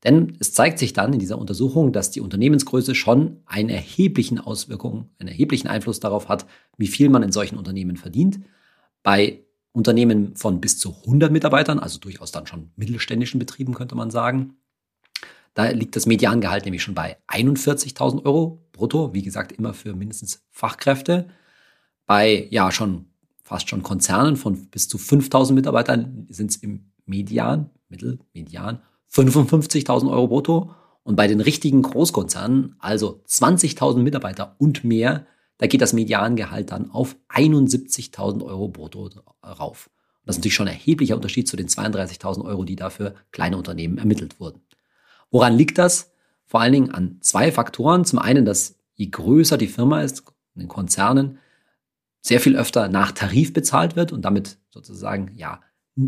Denn 0.04 0.37
es 0.40 0.52
zeigt 0.52 0.78
sich 0.78 0.92
dann 0.92 1.12
in 1.12 1.21
dieser 1.21 1.38
Untersuchung, 1.38 1.92
dass 1.92 2.11
die 2.11 2.21
Unternehmensgröße 2.21 2.94
schon 2.94 3.40
einen 3.47 3.68
erheblichen 3.68 4.40
Auswirkungen, 4.40 5.11
einen 5.18 5.28
erheblichen 5.28 5.68
Einfluss 5.68 6.00
darauf 6.00 6.28
hat, 6.28 6.47
wie 6.76 6.88
viel 6.88 7.09
man 7.09 7.23
in 7.23 7.30
solchen 7.30 7.56
Unternehmen 7.56 7.97
verdient. 7.97 8.40
Bei 9.04 9.44
Unternehmen 9.71 10.35
von 10.37 10.61
bis 10.61 10.78
zu 10.78 10.94
100 11.06 11.30
Mitarbeitern, 11.30 11.78
also 11.78 11.99
durchaus 12.00 12.32
dann 12.32 12.47
schon 12.47 12.73
mittelständischen 12.76 13.38
Betrieben 13.38 13.75
könnte 13.75 13.94
man 13.94 14.11
sagen. 14.11 14.56
Da 15.54 15.71
liegt 15.71 15.97
das 15.97 16.06
Mediangehalt 16.06 16.64
nämlich 16.64 16.82
schon 16.82 16.94
bei 16.94 17.18
41.000 17.28 18.25
Euro 18.25 18.66
brutto, 18.73 19.14
wie 19.14 19.23
gesagt 19.23 19.52
immer 19.52 19.73
für 19.73 19.94
mindestens 19.94 20.44
Fachkräfte. 20.50 21.28
Bei 22.06 22.49
ja 22.50 22.73
schon 22.73 23.12
fast 23.43 23.69
schon 23.69 23.83
Konzernen 23.83 24.37
von 24.37 24.67
bis 24.71 24.89
zu 24.89 24.99
5.000 24.99 25.53
Mitarbeitern 25.53 26.27
sind 26.31 26.51
es 26.51 26.57
im 26.57 26.93
Median, 27.05 27.71
Mittel, 27.89 28.21
Median 28.33 28.81
55.000 29.13 30.11
Euro 30.11 30.29
brutto. 30.29 30.75
Und 31.05 31.17
bei 31.17 31.27
den 31.27 31.41
richtigen 31.41 31.83
Großkonzernen, 31.83 32.77
also 32.79 33.23
20.000 33.27 33.99
Mitarbeiter 33.99 34.55
und 34.59 34.85
mehr, 34.85 35.27
da 35.59 35.67
geht 35.67 35.81
das 35.81 35.93
Mediangehalt 35.93 36.71
dann 36.71 36.91
auf 36.91 37.17
71.000 37.29 38.45
Euro 38.45 38.69
brutto 38.69 39.11
rauf. 39.45 39.91
Das 40.25 40.37
ist 40.37 40.41
natürlich 40.41 40.55
schon 40.55 40.69
ein 40.69 40.75
erheblicher 40.75 41.17
Unterschied 41.17 41.49
zu 41.49 41.57
den 41.57 41.67
32.000 41.67 42.45
Euro, 42.45 42.65
die 42.65 42.77
dafür 42.77 43.15
kleine 43.33 43.57
Unternehmen 43.57 43.99
ermittelt 43.99 44.39
wurden. 44.39 44.63
Woran 45.31 45.57
liegt 45.57 45.79
das? 45.79 46.13
Vor 46.47 46.61
allen 46.61 46.73
Dingen 46.73 46.91
an 46.91 47.19
zwei 47.21 47.51
Faktoren. 47.51 48.05
Zum 48.05 48.21
einen, 48.21 48.45
dass 48.45 48.77
je 48.95 49.07
größer 49.07 49.59
die 49.59 49.67
Firma 49.67 50.03
ist, 50.03 50.23
in 50.55 50.61
den 50.61 50.69
Konzernen, 50.69 51.39
sehr 52.23 52.41
viel 52.41 52.57
öfter 52.57 52.88
nach 52.88 53.12
Tarif 53.12 53.52
bezahlt 53.52 53.97
wird 53.97 54.12
und 54.12 54.23
damit 54.23 54.59
sozusagen, 54.71 55.33
ja, 55.37 55.61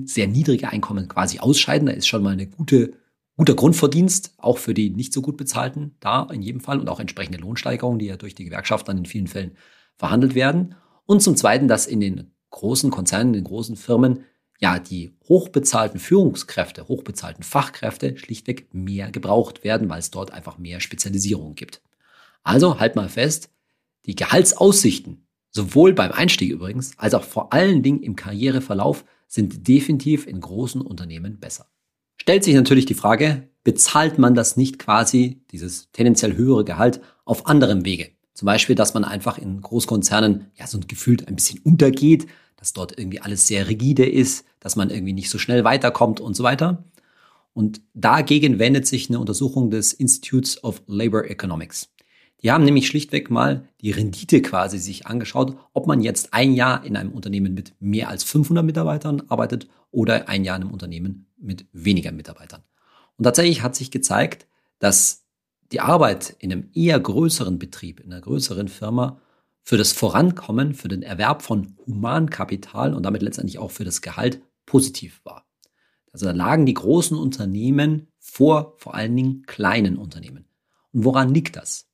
sehr 0.05 0.29
niedrige 0.29 0.69
Einkommen 0.71 1.09
quasi 1.09 1.41
ausscheiden. 1.41 1.87
Da 1.87 1.93
ist 1.93 2.07
schon 2.07 2.23
mal 2.23 2.33
eine 2.33 2.47
gute, 2.47 2.95
guter 3.37 3.55
Grundverdienst, 3.55 4.35
auch 4.39 4.57
für 4.57 4.73
die 4.73 4.89
nicht 4.91 5.13
so 5.13 5.21
gut 5.21 5.37
bezahlten, 5.37 5.97
da 6.01 6.27
in 6.33 6.41
jedem 6.41 6.61
Fall 6.61 6.81
und 6.81 6.89
auch 6.89 7.01
entsprechende 7.01 7.39
Lohnsteigerungen, 7.39 7.99
die 7.99 8.07
ja 8.07 8.17
durch 8.17 8.35
die 8.35 8.45
Gewerkschaft 8.45 8.89
dann 8.89 8.99
in 8.99 9.07
vielen 9.07 9.27
Fällen 9.27 9.57
verhandelt 9.97 10.35
werden. 10.35 10.77
Und 11.05 11.21
zum 11.21 11.37
Zweiten, 11.37 11.69
dass 11.69 11.87
in 11.87 12.01
den 12.01 12.33
großen 12.51 12.91
Konzernen, 12.91 13.35
in 13.35 13.41
den 13.41 13.45
großen 13.45 13.77
Firmen 13.77 14.25
ja 14.61 14.79
die 14.79 15.17
hochbezahlten 15.29 15.99
Führungskräfte, 16.01 16.87
hochbezahlten 16.89 17.43
Fachkräfte 17.43 18.17
schlichtweg 18.17 18.73
mehr 18.73 19.11
gebraucht 19.11 19.65
werden, 19.65 19.91
weil 19.91 19.99
es 19.99 20.13
dort 20.13 20.31
einfach 20.31 20.59
mehr 20.59 20.81
Spezialisierung 20.81 21.57
gibt. 21.57 21.83
Also 22.45 22.79
halt 22.79 22.95
mal 22.95 23.09
fest, 23.09 23.51
die 24.07 24.15
Gehaltsaussichten, 24.15 25.24
sowohl 25.55 25.93
beim 25.95 26.13
Einstieg 26.13 26.51
übrigens, 26.51 26.93
als 26.99 27.15
auch 27.15 27.25
vor 27.25 27.53
allen 27.53 27.83
Dingen 27.83 28.03
im 28.03 28.17
Karriereverlauf, 28.17 29.05
sind 29.29 29.67
definitiv 29.67 30.27
in 30.27 30.41
großen 30.41 30.81
Unternehmen 30.81 31.39
besser. 31.41 31.67
Stellt 32.17 32.45
sich 32.45 32.55
natürlich 32.55 32.87
die 32.87 32.95
Frage, 32.95 33.49
bezahlt 33.63 34.19
man 34.19 34.35
das 34.35 34.57
nicht 34.57 34.79
quasi, 34.79 35.43
dieses 35.51 35.91
tendenziell 35.93 36.37
höhere 36.37 36.65
Gehalt, 36.65 37.01
auf 37.25 37.47
anderem 37.47 37.85
Wege? 37.85 38.11
Zum 38.35 38.47
Beispiel, 38.47 38.75
dass 38.75 38.95
man 38.95 39.05
einfach 39.05 39.39
in 39.39 39.61
Großkonzernen 39.61 40.51
ja 40.55 40.67
so 40.67 40.81
gefühlt 40.87 41.29
ein 41.29 41.37
bisschen 41.37 41.61
untergeht, 41.61 42.27
dass 42.57 42.73
dort 42.73 42.99
irgendwie 42.99 43.21
alles 43.21 43.47
sehr 43.47 43.69
rigide 43.69 44.07
ist, 44.09 44.45
dass 44.59 44.75
man 44.77 44.91
irgendwie 44.91 45.13
nicht 45.13 45.31
so 45.31 45.39
schnell 45.39 45.65
weiterkommt 45.65 46.21
und 46.21 46.35
so 46.35 46.43
weiter. 46.43 46.85
Und 47.53 47.81
dagegen 47.95 48.59
wendet 48.59 48.87
sich 48.87 49.09
eine 49.09 49.21
Untersuchung 49.21 49.71
des 49.71 49.93
Institutes 49.93 50.63
of 50.65 50.83
Labor 50.87 51.25
Economics. 51.25 51.94
Die 52.45 52.53
haben 52.53 52.65
nämlich 52.65 52.87
schlichtweg 52.87 53.31
mal 53.31 53.67
die 53.81 53.91
Rendite 53.91 54.43
quasi 54.43 54.79
sich 54.79 55.07
angeschaut, 55.07 55.57
ob 55.73 55.87
man 55.87 56.03
jetzt 56.03 56.35
ein 56.35 56.53
Jahr 56.53 56.85
in 56.85 56.95
einem 56.95 57.11
Unternehmen 57.11 57.55
mit 57.55 57.75
mehr 57.81 58.11
als 58.11 58.23
500 58.23 58.63
Mitarbeitern 58.63 59.23
arbeitet 59.29 59.67
oder 59.91 60.29
ein 60.29 60.45
Jahr 60.45 60.57
in 60.57 60.65
einem 60.65 60.73
Unternehmen 60.73 61.27
mit 61.39 61.67
weniger 61.73 62.13
Mitarbeitern. 62.13 62.63
Und 63.17 63.25
tatsächlich 63.25 63.63
hat 63.63 63.75
sich 63.75 63.91
gezeigt, 63.91 64.47
dass 64.79 65.25
die 65.73 65.81
Arbeit 65.81 66.37
in 66.39 66.53
einem 66.53 66.69
eher 66.75 67.01
größeren 67.01 67.59
Betrieb, 67.59 68.01
in 68.01 68.13
einer 68.13 68.21
größeren 68.21 68.69
Firma 68.69 69.23
für 69.63 69.79
das 69.79 69.93
Vorankommen, 69.93 70.75
für 70.75 70.89
den 70.89 71.03
Erwerb 71.03 71.41
von 71.41 71.79
Humankapital 71.87 72.93
und 72.93 73.05
damit 73.05 73.23
letztendlich 73.23 73.59
auch 73.59 73.71
für 73.71 73.85
das 73.85 74.03
Gehalt 74.03 74.43
positiv 74.67 75.23
war. 75.25 75.47
Also 76.13 76.27
da 76.27 76.33
lagen 76.33 76.67
die 76.67 76.75
großen 76.75 77.17
Unternehmen 77.17 78.09
vor 78.19 78.75
vor 78.77 78.95
allen 78.95 79.17
Dingen 79.17 79.45
kleinen 79.47 79.97
Unternehmen. 79.97 80.45
Und 80.93 81.05
woran 81.05 81.33
liegt 81.33 81.57
das? 81.57 81.89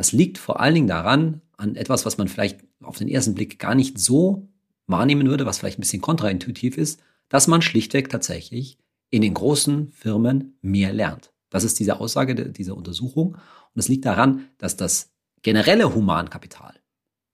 Das 0.00 0.12
liegt 0.12 0.38
vor 0.38 0.60
allen 0.60 0.72
Dingen 0.72 0.86
daran, 0.86 1.42
an 1.58 1.76
etwas, 1.76 2.06
was 2.06 2.16
man 2.16 2.26
vielleicht 2.26 2.60
auf 2.80 2.96
den 2.96 3.06
ersten 3.06 3.34
Blick 3.34 3.58
gar 3.58 3.74
nicht 3.74 3.98
so 3.98 4.48
wahrnehmen 4.86 5.28
würde, 5.28 5.44
was 5.44 5.58
vielleicht 5.58 5.78
ein 5.78 5.82
bisschen 5.82 6.00
kontraintuitiv 6.00 6.78
ist, 6.78 7.02
dass 7.28 7.48
man 7.48 7.60
schlichtweg 7.60 8.08
tatsächlich 8.08 8.78
in 9.10 9.20
den 9.20 9.34
großen 9.34 9.88
Firmen 9.88 10.56
mehr 10.62 10.94
lernt. 10.94 11.34
Das 11.50 11.64
ist 11.64 11.78
diese 11.80 12.00
Aussage 12.00 12.34
dieser 12.34 12.78
Untersuchung. 12.78 13.34
Und 13.34 13.78
es 13.78 13.88
liegt 13.88 14.06
daran, 14.06 14.46
dass 14.56 14.74
das 14.74 15.12
generelle 15.42 15.94
Humankapital 15.94 16.80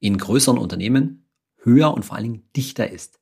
in 0.01 0.19
größeren 0.19 0.59
Unternehmen 0.59 1.29
höher 1.59 1.95
und 1.95 2.05
vor 2.05 2.17
allen 2.17 2.25
Dingen 2.25 2.49
dichter 2.57 2.91
ist. 2.91 3.21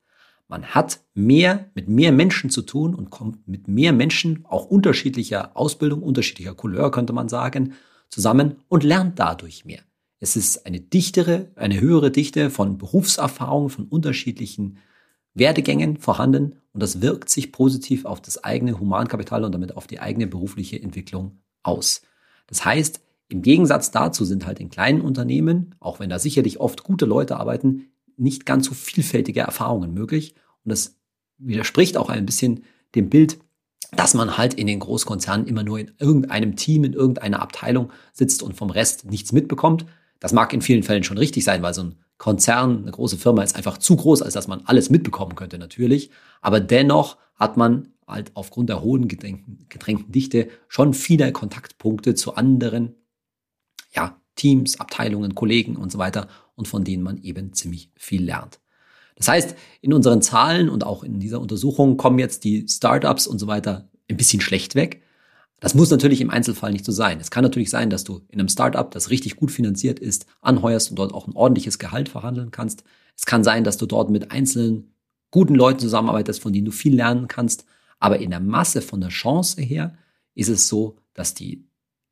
Man 0.48 0.68
hat 0.68 1.00
mehr 1.12 1.70
mit 1.74 1.86
mehr 1.86 2.12
Menschen 2.12 2.48
zu 2.48 2.62
tun 2.62 2.94
und 2.94 3.10
kommt 3.10 3.46
mit 3.46 3.68
mehr 3.68 3.92
Menschen, 3.92 4.46
auch 4.46 4.64
unterschiedlicher 4.64 5.54
Ausbildung, 5.54 6.02
unterschiedlicher 6.02 6.54
Couleur 6.54 6.90
könnte 6.90 7.12
man 7.12 7.28
sagen, 7.28 7.74
zusammen 8.14 8.56
und 8.68 8.84
lernt 8.84 9.18
dadurch 9.18 9.64
mehr. 9.64 9.80
Es 10.20 10.36
ist 10.36 10.66
eine 10.66 10.80
dichtere, 10.80 11.50
eine 11.56 11.80
höhere 11.80 12.12
Dichte 12.12 12.48
von 12.48 12.78
Berufserfahrungen, 12.78 13.70
von 13.70 13.86
unterschiedlichen 13.86 14.78
Werdegängen 15.34 15.96
vorhanden 15.96 16.54
und 16.72 16.80
das 16.80 17.02
wirkt 17.02 17.28
sich 17.28 17.50
positiv 17.50 18.04
auf 18.04 18.22
das 18.22 18.42
eigene 18.44 18.78
Humankapital 18.78 19.42
und 19.44 19.52
damit 19.52 19.76
auf 19.76 19.88
die 19.88 19.98
eigene 19.98 20.28
berufliche 20.28 20.80
Entwicklung 20.80 21.40
aus. 21.64 22.02
Das 22.46 22.64
heißt, 22.64 23.00
im 23.28 23.42
Gegensatz 23.42 23.90
dazu 23.90 24.24
sind 24.24 24.46
halt 24.46 24.60
in 24.60 24.70
kleinen 24.70 25.00
Unternehmen, 25.00 25.74
auch 25.80 25.98
wenn 25.98 26.10
da 26.10 26.20
sicherlich 26.20 26.60
oft 26.60 26.84
gute 26.84 27.06
Leute 27.06 27.36
arbeiten, 27.36 27.86
nicht 28.16 28.46
ganz 28.46 28.66
so 28.66 28.74
vielfältige 28.74 29.40
Erfahrungen 29.40 29.92
möglich. 29.92 30.36
Und 30.64 30.70
das 30.70 30.96
widerspricht 31.38 31.96
auch 31.96 32.10
ein 32.10 32.26
bisschen 32.26 32.62
dem 32.94 33.10
Bild, 33.10 33.38
dass 33.96 34.14
man 34.14 34.36
halt 34.36 34.54
in 34.54 34.66
den 34.66 34.80
Großkonzernen 34.80 35.46
immer 35.46 35.62
nur 35.62 35.78
in 35.78 35.92
irgendeinem 35.98 36.56
Team, 36.56 36.84
in 36.84 36.92
irgendeiner 36.92 37.40
Abteilung 37.40 37.90
sitzt 38.12 38.42
und 38.42 38.54
vom 38.54 38.70
Rest 38.70 39.04
nichts 39.06 39.32
mitbekommt. 39.32 39.86
Das 40.20 40.32
mag 40.32 40.52
in 40.52 40.62
vielen 40.62 40.82
Fällen 40.82 41.04
schon 41.04 41.18
richtig 41.18 41.44
sein, 41.44 41.62
weil 41.62 41.74
so 41.74 41.82
ein 41.82 41.96
Konzern, 42.18 42.82
eine 42.82 42.90
große 42.90 43.18
Firma 43.18 43.42
ist 43.42 43.56
einfach 43.56 43.78
zu 43.78 43.96
groß, 43.96 44.22
als 44.22 44.34
dass 44.34 44.48
man 44.48 44.62
alles 44.64 44.88
mitbekommen 44.88 45.34
könnte 45.34 45.58
natürlich. 45.58 46.10
Aber 46.40 46.60
dennoch 46.60 47.18
hat 47.34 47.56
man 47.56 47.88
halt 48.06 48.32
aufgrund 48.34 48.68
der 48.68 48.82
hohen 48.82 49.08
gedrängten 49.08 50.12
Dichte 50.12 50.48
schon 50.68 50.94
viele 50.94 51.32
Kontaktpunkte 51.32 52.14
zu 52.14 52.34
anderen 52.36 52.94
ja, 53.92 54.20
Teams, 54.36 54.80
Abteilungen, 54.80 55.34
Kollegen 55.34 55.76
und 55.76 55.90
so 55.90 55.98
weiter 55.98 56.28
und 56.54 56.68
von 56.68 56.84
denen 56.84 57.02
man 57.02 57.18
eben 57.22 57.52
ziemlich 57.52 57.90
viel 57.96 58.24
lernt. 58.24 58.60
Das 59.16 59.28
heißt, 59.28 59.54
in 59.80 59.92
unseren 59.92 60.22
Zahlen 60.22 60.68
und 60.68 60.84
auch 60.84 61.04
in 61.04 61.20
dieser 61.20 61.40
Untersuchung 61.40 61.96
kommen 61.96 62.18
jetzt 62.18 62.44
die 62.44 62.66
Startups 62.68 63.26
und 63.26 63.38
so 63.38 63.46
weiter 63.46 63.88
ein 64.08 64.16
bisschen 64.16 64.40
schlecht 64.40 64.74
weg. 64.74 65.02
Das 65.60 65.74
muss 65.74 65.90
natürlich 65.90 66.20
im 66.20 66.30
Einzelfall 66.30 66.72
nicht 66.72 66.84
so 66.84 66.92
sein. 66.92 67.20
Es 67.20 67.30
kann 67.30 67.42
natürlich 67.42 67.70
sein, 67.70 67.88
dass 67.88 68.04
du 68.04 68.20
in 68.28 68.40
einem 68.40 68.48
Startup, 68.48 68.90
das 68.90 69.10
richtig 69.10 69.36
gut 69.36 69.50
finanziert 69.50 69.98
ist, 69.98 70.26
anheuerst 70.40 70.90
und 70.90 70.98
dort 70.98 71.14
auch 71.14 71.26
ein 71.26 71.36
ordentliches 71.36 71.78
Gehalt 71.78 72.08
verhandeln 72.08 72.50
kannst. 72.50 72.84
Es 73.16 73.24
kann 73.24 73.44
sein, 73.44 73.64
dass 73.64 73.76
du 73.76 73.86
dort 73.86 74.10
mit 74.10 74.30
einzelnen 74.30 74.94
guten 75.30 75.54
Leuten 75.54 75.78
zusammenarbeitest, 75.78 76.42
von 76.42 76.52
denen 76.52 76.66
du 76.66 76.72
viel 76.72 76.94
lernen 76.94 77.28
kannst. 77.28 77.64
Aber 77.98 78.18
in 78.18 78.30
der 78.30 78.40
Masse 78.40 78.82
von 78.82 79.00
der 79.00 79.10
Chance 79.10 79.62
her 79.62 79.96
ist 80.34 80.48
es 80.48 80.68
so, 80.68 80.96
dass 81.14 81.34
die 81.34 81.64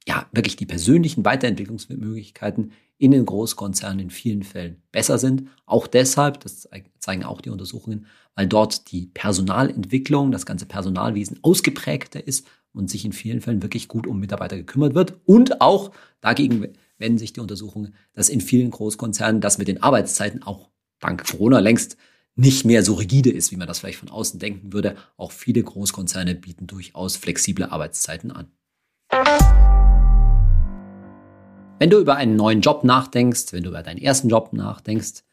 ja, 0.06 0.26
wirklich 0.32 0.56
die 0.56 0.66
persönlichen 0.66 1.24
Weiterentwicklungsmöglichkeiten 1.24 2.72
in 2.98 3.10
den 3.10 3.26
Großkonzernen 3.26 4.00
in 4.00 4.10
vielen 4.10 4.42
Fällen 4.42 4.82
besser 4.92 5.18
sind. 5.18 5.48
Auch 5.66 5.86
deshalb, 5.86 6.40
das 6.40 6.68
zeigen 6.98 7.24
auch 7.24 7.40
die 7.40 7.50
Untersuchungen, 7.50 8.06
weil 8.34 8.46
dort 8.46 8.90
die 8.92 9.06
Personalentwicklung, 9.06 10.32
das 10.32 10.46
ganze 10.46 10.66
Personalwesen 10.66 11.38
ausgeprägter 11.42 12.26
ist 12.26 12.46
und 12.72 12.90
sich 12.90 13.04
in 13.04 13.12
vielen 13.12 13.40
Fällen 13.40 13.62
wirklich 13.62 13.88
gut 13.88 14.06
um 14.06 14.18
Mitarbeiter 14.18 14.56
gekümmert 14.56 14.94
wird. 14.94 15.20
Und 15.24 15.60
auch 15.60 15.92
dagegen 16.20 16.68
wenden 16.98 17.18
sich 17.18 17.32
die 17.32 17.40
Untersuchungen, 17.40 17.94
dass 18.14 18.28
in 18.28 18.40
vielen 18.40 18.70
Großkonzernen 18.70 19.40
das 19.40 19.58
mit 19.58 19.68
den 19.68 19.82
Arbeitszeiten 19.82 20.42
auch 20.42 20.70
dank 21.00 21.26
Corona 21.28 21.58
längst 21.58 21.96
nicht 22.34 22.64
mehr 22.64 22.82
so 22.82 22.94
rigide 22.94 23.30
ist, 23.30 23.50
wie 23.50 23.56
man 23.56 23.68
das 23.68 23.80
vielleicht 23.80 23.98
von 23.98 24.08
außen 24.08 24.40
denken 24.40 24.72
würde. 24.72 24.96
Auch 25.16 25.32
viele 25.32 25.62
Großkonzerne 25.62 26.34
bieten 26.34 26.66
durchaus 26.66 27.16
flexible 27.16 27.66
Arbeitszeiten 27.66 28.30
an. 28.30 28.50
Wenn 31.82 31.90
du 31.90 31.98
über 31.98 32.14
einen 32.14 32.36
neuen 32.36 32.60
Job 32.60 32.84
nachdenkst, 32.84 33.52
wenn 33.52 33.64
du 33.64 33.70
über 33.70 33.82
deinen 33.82 34.00
ersten 34.00 34.28
Job 34.28 34.52
nachdenkst, 34.52 35.24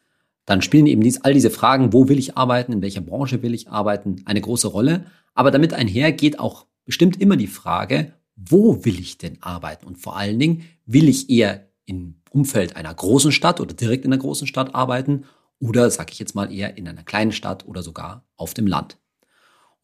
dann 0.46 0.62
spielen 0.62 0.88
eben 0.88 1.00
dies, 1.00 1.20
all 1.20 1.32
diese 1.32 1.48
Fragen, 1.48 1.92
wo 1.92 2.08
will 2.08 2.18
ich 2.18 2.36
arbeiten, 2.36 2.72
in 2.72 2.82
welcher 2.82 3.02
Branche 3.02 3.40
will 3.44 3.54
ich 3.54 3.68
arbeiten, 3.68 4.16
eine 4.24 4.40
große 4.40 4.66
Rolle. 4.66 5.06
Aber 5.32 5.52
damit 5.52 5.74
einher 5.74 6.10
geht 6.10 6.40
auch 6.40 6.66
bestimmt 6.84 7.20
immer 7.20 7.36
die 7.36 7.46
Frage, 7.46 8.14
wo 8.34 8.84
will 8.84 8.98
ich 8.98 9.16
denn 9.16 9.40
arbeiten? 9.40 9.86
Und 9.86 9.98
vor 9.98 10.16
allen 10.16 10.40
Dingen, 10.40 10.64
will 10.86 11.08
ich 11.08 11.30
eher 11.30 11.68
im 11.84 12.16
Umfeld 12.30 12.74
einer 12.74 12.92
großen 12.92 13.30
Stadt 13.30 13.60
oder 13.60 13.72
direkt 13.72 14.04
in 14.04 14.12
einer 14.12 14.20
großen 14.20 14.48
Stadt 14.48 14.74
arbeiten 14.74 15.26
oder, 15.60 15.88
sage 15.88 16.10
ich 16.10 16.18
jetzt 16.18 16.34
mal, 16.34 16.52
eher 16.52 16.76
in 16.76 16.88
einer 16.88 17.04
kleinen 17.04 17.30
Stadt 17.30 17.64
oder 17.68 17.84
sogar 17.84 18.24
auf 18.34 18.54
dem 18.54 18.66
Land? 18.66 18.98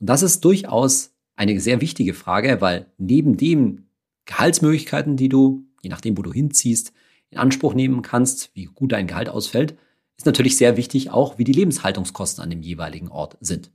Und 0.01 0.09
das 0.11 0.25
ist 0.25 0.45
durchaus 0.45 1.13
eine 1.37 1.61
sehr 1.61 1.81
wichtige 1.81 2.13
Frage, 2.13 2.61
weil 2.61 2.87
neben 2.99 3.37
den 3.37 3.87
Gehaltsmöglichkeiten, 4.25 5.17
die 5.17 5.29
du 5.29 5.66
je 5.87 5.91
nachdem, 5.91 6.19
wo 6.19 6.23
du 6.23 6.33
hinziehst, 6.33 6.93
in 7.31 7.39
Anspruch 7.39 7.73
nehmen 7.73 8.03
kannst, 8.03 8.51
wie 8.55 8.65
gut 8.65 8.91
dein 8.91 9.07
Gehalt 9.07 9.29
ausfällt, 9.29 9.77
ist 10.17 10.27
natürlich 10.27 10.57
sehr 10.57 10.77
wichtig 10.77 11.11
auch, 11.11 11.39
wie 11.39 11.45
die 11.45 11.53
Lebenshaltungskosten 11.53 12.43
an 12.43 12.51
dem 12.51 12.63
jeweiligen 12.63 13.09
Ort 13.09 13.37
sind. 13.41 13.71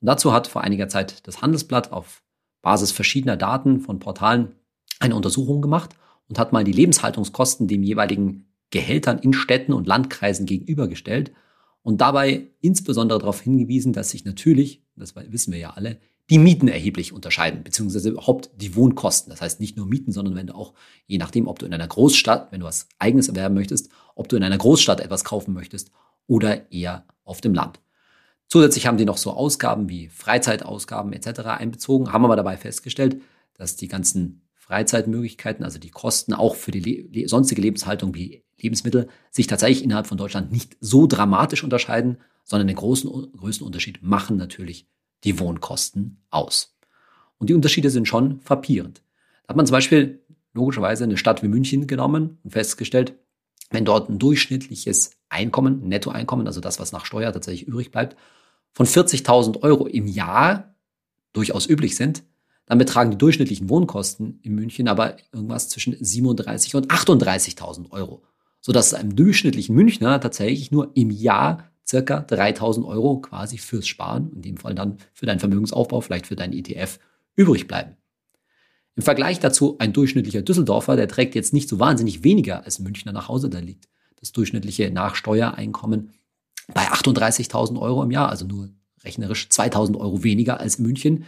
Und 0.00 0.06
dazu 0.06 0.32
hat 0.32 0.48
vor 0.48 0.62
einiger 0.62 0.88
Zeit 0.88 1.26
das 1.28 1.42
Handelsblatt 1.42 1.92
auf 1.92 2.22
Basis 2.60 2.90
verschiedener 2.90 3.36
Daten 3.36 3.80
von 3.80 4.00
Portalen 4.00 4.56
eine 4.98 5.14
Untersuchung 5.14 5.62
gemacht 5.62 5.90
und 6.28 6.38
hat 6.38 6.52
mal 6.52 6.64
die 6.64 6.72
Lebenshaltungskosten 6.72 7.68
dem 7.68 7.84
jeweiligen 7.84 8.48
Gehältern 8.70 9.20
in 9.20 9.32
Städten 9.32 9.72
und 9.72 9.86
Landkreisen 9.86 10.46
gegenübergestellt 10.46 11.32
und 11.82 12.00
dabei 12.00 12.48
insbesondere 12.60 13.20
darauf 13.20 13.40
hingewiesen, 13.40 13.92
dass 13.92 14.10
sich 14.10 14.24
natürlich, 14.24 14.82
das 14.96 15.14
wissen 15.14 15.52
wir 15.52 15.60
ja 15.60 15.70
alle, 15.70 16.00
die 16.30 16.38
Mieten 16.38 16.68
erheblich 16.68 17.12
unterscheiden, 17.12 17.62
beziehungsweise 17.62 18.08
überhaupt 18.08 18.50
die 18.56 18.74
Wohnkosten. 18.74 19.30
Das 19.30 19.42
heißt 19.42 19.60
nicht 19.60 19.76
nur 19.76 19.86
Mieten, 19.86 20.12
sondern 20.12 20.34
wenn 20.34 20.46
du 20.46 20.54
auch, 20.54 20.72
je 21.06 21.18
nachdem, 21.18 21.46
ob 21.46 21.58
du 21.58 21.66
in 21.66 21.74
einer 21.74 21.86
Großstadt, 21.86 22.50
wenn 22.50 22.60
du 22.60 22.66
was 22.66 22.88
eigenes 22.98 23.28
erwerben 23.28 23.54
möchtest, 23.54 23.90
ob 24.14 24.28
du 24.28 24.36
in 24.36 24.42
einer 24.42 24.56
Großstadt 24.56 25.00
etwas 25.00 25.24
kaufen 25.24 25.52
möchtest 25.52 25.90
oder 26.26 26.72
eher 26.72 27.04
auf 27.24 27.40
dem 27.40 27.54
Land. 27.54 27.80
Zusätzlich 28.48 28.86
haben 28.86 28.98
die 28.98 29.04
noch 29.04 29.18
so 29.18 29.32
Ausgaben 29.32 29.88
wie 29.88 30.08
Freizeitausgaben 30.08 31.12
etc. 31.12 31.40
einbezogen, 31.40 32.12
haben 32.12 32.24
aber 32.24 32.36
dabei 32.36 32.56
festgestellt, 32.56 33.20
dass 33.54 33.76
die 33.76 33.88
ganzen 33.88 34.42
Freizeitmöglichkeiten, 34.54 35.64
also 35.64 35.78
die 35.78 35.90
Kosten 35.90 36.32
auch 36.32 36.54
für 36.54 36.70
die 36.70 37.08
le 37.12 37.28
sonstige 37.28 37.60
Lebenshaltung 37.60 38.14
wie 38.14 38.44
Lebensmittel, 38.58 39.08
sich 39.30 39.46
tatsächlich 39.46 39.84
innerhalb 39.84 40.06
von 40.06 40.16
Deutschland 40.16 40.52
nicht 40.52 40.76
so 40.80 41.06
dramatisch 41.06 41.64
unterscheiden, 41.64 42.18
sondern 42.44 42.68
den 42.68 42.76
großen, 42.76 43.10
größten 43.36 43.66
Unterschied 43.66 44.02
machen 44.02 44.36
natürlich 44.36 44.86
die 45.24 45.38
Wohnkosten 45.38 46.22
aus. 46.30 46.76
Und 47.38 47.50
die 47.50 47.54
Unterschiede 47.54 47.90
sind 47.90 48.06
schon 48.06 48.40
frappierend. 48.40 49.02
Da 49.42 49.48
hat 49.50 49.56
man 49.56 49.66
zum 49.66 49.72
Beispiel 49.72 50.24
logischerweise 50.52 51.04
eine 51.04 51.16
Stadt 51.16 51.42
wie 51.42 51.48
München 51.48 51.86
genommen 51.86 52.38
und 52.44 52.52
festgestellt, 52.52 53.14
wenn 53.70 53.84
dort 53.84 54.08
ein 54.08 54.18
durchschnittliches 54.18 55.12
Einkommen, 55.28 55.88
Nettoeinkommen, 55.88 56.46
also 56.46 56.60
das, 56.60 56.78
was 56.78 56.92
nach 56.92 57.06
Steuer 57.06 57.32
tatsächlich 57.32 57.66
übrig 57.66 57.90
bleibt, 57.90 58.16
von 58.72 58.86
40.000 58.86 59.62
Euro 59.62 59.86
im 59.86 60.06
Jahr 60.06 60.74
durchaus 61.32 61.68
üblich 61.68 61.96
sind, 61.96 62.22
dann 62.66 62.78
betragen 62.78 63.10
die 63.10 63.18
durchschnittlichen 63.18 63.68
Wohnkosten 63.68 64.38
in 64.42 64.54
München 64.54 64.88
aber 64.88 65.16
irgendwas 65.32 65.68
zwischen 65.68 65.96
37 66.02 66.74
und 66.76 66.90
38.000 66.90 67.90
Euro, 67.90 68.22
sodass 68.60 68.94
einem 68.94 69.16
durchschnittlichen 69.16 69.74
Münchner 69.74 70.20
tatsächlich 70.20 70.70
nur 70.70 70.92
im 70.94 71.10
Jahr 71.10 71.70
circa 71.86 72.18
3.000 72.20 72.86
Euro 72.86 73.18
quasi 73.20 73.58
fürs 73.58 73.86
Sparen, 73.86 74.32
in 74.34 74.42
dem 74.42 74.56
Fall 74.56 74.74
dann 74.74 74.98
für 75.12 75.26
deinen 75.26 75.40
Vermögensaufbau, 75.40 76.00
vielleicht 76.00 76.26
für 76.26 76.36
deinen 76.36 76.52
ETF, 76.52 76.98
übrig 77.36 77.66
bleiben. 77.66 77.96
Im 78.96 79.02
Vergleich 79.02 79.40
dazu 79.40 79.76
ein 79.78 79.92
durchschnittlicher 79.92 80.42
Düsseldorfer, 80.42 80.96
der 80.96 81.08
trägt 81.08 81.34
jetzt 81.34 81.52
nicht 81.52 81.68
so 81.68 81.80
wahnsinnig 81.80 82.22
weniger 82.22 82.64
als 82.64 82.78
Münchner 82.78 83.12
nach 83.12 83.28
Hause. 83.28 83.50
Da 83.50 83.58
liegt 83.58 83.88
das 84.20 84.32
durchschnittliche 84.32 84.90
Nachsteuereinkommen 84.90 86.10
bei 86.72 86.88
38.000 86.88 87.78
Euro 87.80 88.02
im 88.02 88.10
Jahr, 88.10 88.28
also 88.28 88.46
nur 88.46 88.70
rechnerisch 89.02 89.48
2.000 89.50 89.98
Euro 89.98 90.22
weniger 90.22 90.60
als 90.60 90.78
München, 90.78 91.24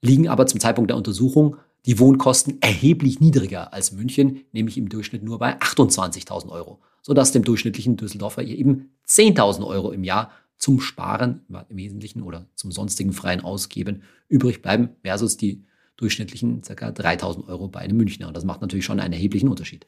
liegen 0.00 0.28
aber 0.28 0.46
zum 0.46 0.60
Zeitpunkt 0.60 0.90
der 0.90 0.96
Untersuchung 0.96 1.56
die 1.86 1.98
Wohnkosten 1.98 2.60
erheblich 2.62 3.20
niedriger 3.20 3.72
als 3.72 3.92
München, 3.92 4.44
nämlich 4.52 4.78
im 4.78 4.88
Durchschnitt 4.88 5.22
nur 5.22 5.38
bei 5.38 5.58
28.000 5.58 6.48
Euro, 6.48 6.80
sodass 7.08 7.32
dem 7.32 7.42
durchschnittlichen 7.42 7.96
Düsseldorfer 7.96 8.42
eben 8.42 8.90
10.000 9.08 9.66
Euro 9.66 9.92
im 9.92 10.04
Jahr 10.04 10.30
zum 10.58 10.78
Sparen 10.78 11.40
im 11.70 11.76
Wesentlichen 11.78 12.20
oder 12.20 12.46
zum 12.54 12.70
sonstigen 12.70 13.14
freien 13.14 13.40
Ausgeben 13.40 14.02
übrig 14.28 14.60
bleiben 14.60 14.90
versus 15.02 15.38
die 15.38 15.64
durchschnittlichen 15.96 16.60
ca. 16.60 16.90
3000 16.90 17.48
Euro 17.48 17.68
bei 17.68 17.80
einem 17.80 17.96
Münchner. 17.96 18.28
Und 18.28 18.36
das 18.36 18.44
macht 18.44 18.60
natürlich 18.60 18.84
schon 18.84 19.00
einen 19.00 19.14
erheblichen 19.14 19.48
Unterschied. 19.48 19.86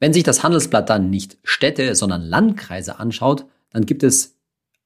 Wenn 0.00 0.14
sich 0.14 0.22
das 0.22 0.42
Handelsblatt 0.42 0.88
dann 0.88 1.10
nicht 1.10 1.36
Städte, 1.44 1.94
sondern 1.94 2.22
Landkreise 2.22 2.98
anschaut, 2.98 3.44
dann 3.68 3.84
gibt 3.84 4.02
es 4.02 4.38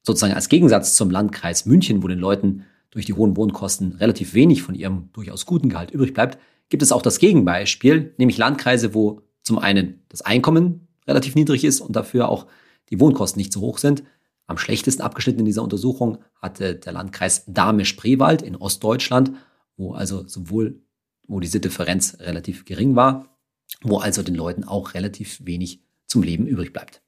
sozusagen 0.03 0.35
als 0.35 0.49
Gegensatz 0.49 0.97
zum 0.97 1.11
Landkreis 1.11 1.67
München, 1.67 2.03
wo 2.03 2.09
den 2.09 2.19
Leuten 2.19 2.65
durch 2.91 3.07
die 3.07 3.15
hohen 3.15 3.37
Wohnkosten 3.37 3.93
relativ 3.93 4.35
wenig 4.35 4.63
von 4.63 4.75
ihrem 4.75 5.11
durchaus 5.13 5.47
guten 5.47 5.69
Gehalt 5.69 5.93
übrig 5.93 6.15
bleibt, 6.15 6.39
gibt 6.69 6.83
es 6.83 6.91
auch 6.91 7.03
das 7.03 7.21
Gegenbeispiel, 7.21 8.13
nämlich 8.19 8.39
Landkreise, 8.39 8.93
wo 8.93 9.21
zum 9.43 9.61
einen 9.61 10.03
das 10.09 10.23
Einkommen 10.23 10.86
relativ 11.07 11.35
niedrig 11.35 11.65
ist 11.65 11.81
und 11.81 11.97
dafür 11.97 12.29
auch 12.29 12.47
die 12.91 13.01
Wohnkosten 13.01 13.39
nicht 13.39 13.53
so 13.53 13.61
hoch 13.61 13.79
sind. 13.79 14.05
Am 14.47 14.59
schlechtesten 14.59 15.03
abgeschnitten 15.03 15.41
in 15.41 15.47
dieser 15.47 15.63
Untersuchung 15.63 16.19
hatte 16.41 16.77
der 16.77 16.93
Landkreis 16.93 17.45
Dahme-Spreewald 17.47 18.43
in 18.43 18.57
Ostdeutschland 18.57 19.33
wo 19.77 19.93
also 19.93 20.27
sowohl, 20.27 20.83
wo 21.27 21.41
diese 21.41 21.61
Differenz 21.61 22.19
relativ 22.21 22.65
gering 22.65 22.97
war, 22.97 23.37
wo 23.83 23.99
also 23.99 24.23
den 24.23 24.35
Leuten 24.35 24.65
auch 24.65 24.95
relativ 24.95 25.45
wenig 25.45 25.83
zum 26.07 26.23
Leben 26.23 26.47
übrig 26.47 26.73
bleibt. 26.73 27.03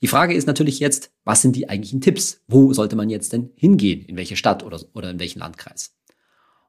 Die 0.00 0.08
Frage 0.08 0.34
ist 0.34 0.46
natürlich 0.46 0.80
jetzt, 0.80 1.12
was 1.24 1.42
sind 1.42 1.54
die 1.54 1.68
eigentlichen 1.68 2.00
Tipps? 2.00 2.42
Wo 2.48 2.72
sollte 2.72 2.96
man 2.96 3.08
jetzt 3.08 3.32
denn 3.32 3.50
hingehen? 3.54 4.04
In 4.04 4.16
welche 4.16 4.36
Stadt 4.36 4.64
oder, 4.64 4.80
oder 4.94 5.10
in 5.10 5.20
welchen 5.20 5.38
Landkreis? 5.38 5.96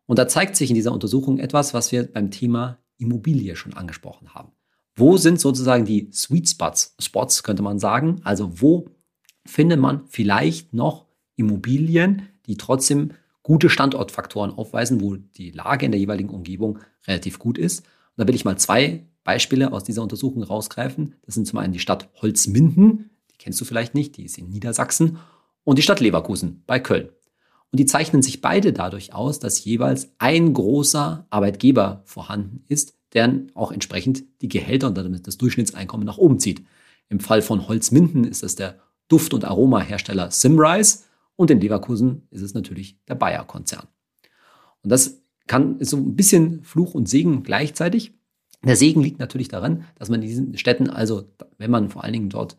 Und 0.06 0.20
da 0.20 0.28
zeigt 0.28 0.56
sich 0.56 0.70
in 0.70 0.76
dieser 0.76 0.92
Untersuchung 0.92 1.40
etwas, 1.40 1.74
was 1.74 1.92
wir 1.92 2.12
beim 2.12 2.30
Thema 2.30 2.80
Immobilie 2.98 3.56
schon 3.56 3.74
angesprochen 3.74 4.36
haben. 4.36 4.52
Wo 4.96 5.18
sind 5.18 5.40
sozusagen 5.40 5.86
die 5.86 6.10
Sweet 6.12 6.50
Spots, 6.50 6.96
Spots 7.00 7.44
könnte 7.44 7.64
man 7.64 7.80
sagen? 7.80 8.22
Also 8.24 8.62
wo 8.62 8.90
findet 9.46 9.80
man 9.80 10.08
vielleicht 10.08 10.74
noch 10.74 11.08
Immobilien, 11.36 12.30
die 12.46 12.58
trotzdem 12.58 13.12
gute 13.42 13.70
Standortfaktoren 13.70 14.52
aufweisen, 14.52 15.02
wo 15.02 15.16
die 15.16 15.52
Lage 15.52 15.86
in 15.86 15.92
der 15.92 16.00
jeweiligen 16.00 16.30
Umgebung 16.30 16.80
relativ 17.08 17.40
gut 17.40 17.58
ist. 17.58 17.80
Und 17.82 17.88
da 18.18 18.28
will 18.28 18.36
ich 18.36 18.46
mal 18.46 18.58
zwei 18.58 19.06
Beispiele 19.24 19.72
aus 19.72 19.84
dieser 19.84 20.02
Untersuchung 20.02 20.44
rausgreifen. 20.44 21.16
Das 21.26 21.36
sind 21.36 21.48
zum 21.48 21.60
einen 21.60 21.74
die 21.74 21.80
Stadt 21.80 22.10
Holzminden, 22.22 23.10
die 23.32 23.38
kennst 23.38 23.60
du 23.60 23.66
vielleicht 23.66 23.96
nicht, 23.96 24.18
die 24.18 24.26
ist 24.26 24.38
in 24.38 24.50
Niedersachsen, 24.50 25.18
und 25.66 25.78
die 25.78 25.82
Stadt 25.82 26.00
Leverkusen 26.00 26.64
bei 26.68 26.80
Köln. 26.80 27.10
Und 27.72 27.80
die 27.80 27.86
zeichnen 27.86 28.22
sich 28.22 28.42
beide 28.42 28.72
dadurch 28.72 29.14
aus, 29.14 29.40
dass 29.40 29.64
jeweils 29.64 30.12
ein 30.20 30.54
großer 30.54 31.26
Arbeitgeber 31.30 32.04
vorhanden 32.06 32.64
ist, 32.68 32.96
der 33.14 33.42
auch 33.54 33.72
entsprechend 33.72 34.24
die 34.42 34.50
Gehälter 34.50 34.88
und 34.88 34.98
damit 34.98 35.28
das 35.28 35.38
Durchschnittseinkommen 35.38 36.06
nach 36.06 36.18
oben 36.18 36.40
zieht. 36.40 36.64
Im 37.10 37.20
Fall 37.20 37.42
von 37.42 37.68
Holzminden 37.68 38.24
ist 38.24 38.44
das 38.44 38.56
der 38.56 38.80
Duft- 39.08 39.34
und 39.34 39.46
Aromahersteller 39.46 40.32
Simrise 40.32 41.00
und 41.36 41.52
in 41.52 41.62
Leverkusen 41.62 42.28
ist 42.32 42.42
es 42.42 42.54
natürlich 42.54 42.98
der 43.08 43.16
Bayer-Konzern. 43.16 43.88
Und 44.82 44.90
das 44.90 45.22
kann, 45.48 45.80
ist 45.80 45.90
so 45.90 45.98
ein 45.98 46.16
bisschen 46.16 46.64
Fluch 46.64 46.94
und 46.94 47.08
Segen 47.08 47.44
gleichzeitig. 47.44 48.14
Der 48.64 48.76
Segen 48.76 49.02
liegt 49.02 49.20
natürlich 49.20 49.50
daran, 49.50 49.86
dass 49.96 50.10
man 50.10 50.22
in 50.22 50.28
diesen 50.28 50.58
Städten, 50.58 50.90
also 50.90 51.28
wenn 51.58 51.70
man 51.72 51.90
vor 51.90 52.04
allen 52.04 52.14
Dingen 52.14 52.30
dort 52.30 52.58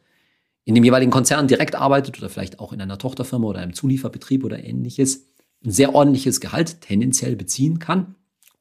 in 0.65 0.75
dem 0.75 0.85
jeweiligen 0.85 1.11
Konzern 1.11 1.49
direkt 1.49 1.75
arbeitet 1.75 2.19
oder 2.19 2.29
vielleicht 2.29 2.59
auch 2.59 2.73
in 2.73 2.81
einer 2.81 2.99
Tochterfirma 2.99 3.47
oder 3.47 3.61
einem 3.61 3.75
Zulieferbetrieb 3.75 4.45
oder 4.45 4.63
ähnliches, 4.63 5.27
ein 5.65 5.71
sehr 5.71 5.95
ordentliches 5.95 6.41
Gehalt 6.41 6.81
tendenziell 6.83 7.37
beziehen 7.37 7.79
kann 7.79 8.15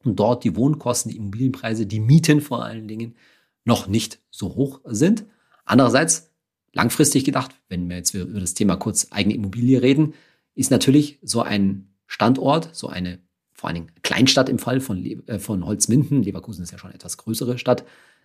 und 0.04 0.18
dort 0.18 0.44
die 0.44 0.56
Wohnkosten, 0.56 1.10
die 1.10 1.16
Immobilienpreise, 1.16 1.86
die 1.86 2.00
Mieten 2.00 2.40
vor 2.40 2.64
allen 2.64 2.88
Dingen 2.88 3.16
noch 3.64 3.86
nicht 3.86 4.20
so 4.30 4.54
hoch 4.54 4.80
sind. 4.84 5.24
Andererseits 5.64 6.30
langfristig 6.72 7.24
gedacht, 7.24 7.52
wenn 7.68 7.88
wir 7.88 7.96
jetzt 7.96 8.14
über 8.14 8.40
das 8.40 8.54
Thema 8.54 8.76
kurz 8.76 9.08
eigene 9.10 9.34
Immobilie 9.34 9.80
reden, 9.80 10.14
ist 10.54 10.70
natürlich 10.70 11.18
so 11.22 11.42
ein 11.42 11.94
Standort, 12.06 12.74
so 12.74 12.88
eine 12.88 13.20
vor 13.54 13.68
allen 13.68 13.76
Dingen 13.76 13.92
Kleinstadt 14.02 14.48
im 14.48 14.58
Fall 14.58 14.80
von, 14.80 14.98
Le 14.98 15.22
äh, 15.26 15.38
von 15.38 15.64
Holzminden, 15.64 16.22
Leverkusen 16.22 16.64
ist 16.64 16.72
ja 16.72 16.78
schon 16.78 16.90
eine 16.90 16.96
etwas 16.96 17.16
größere 17.16 17.56
Stadt, 17.56 17.84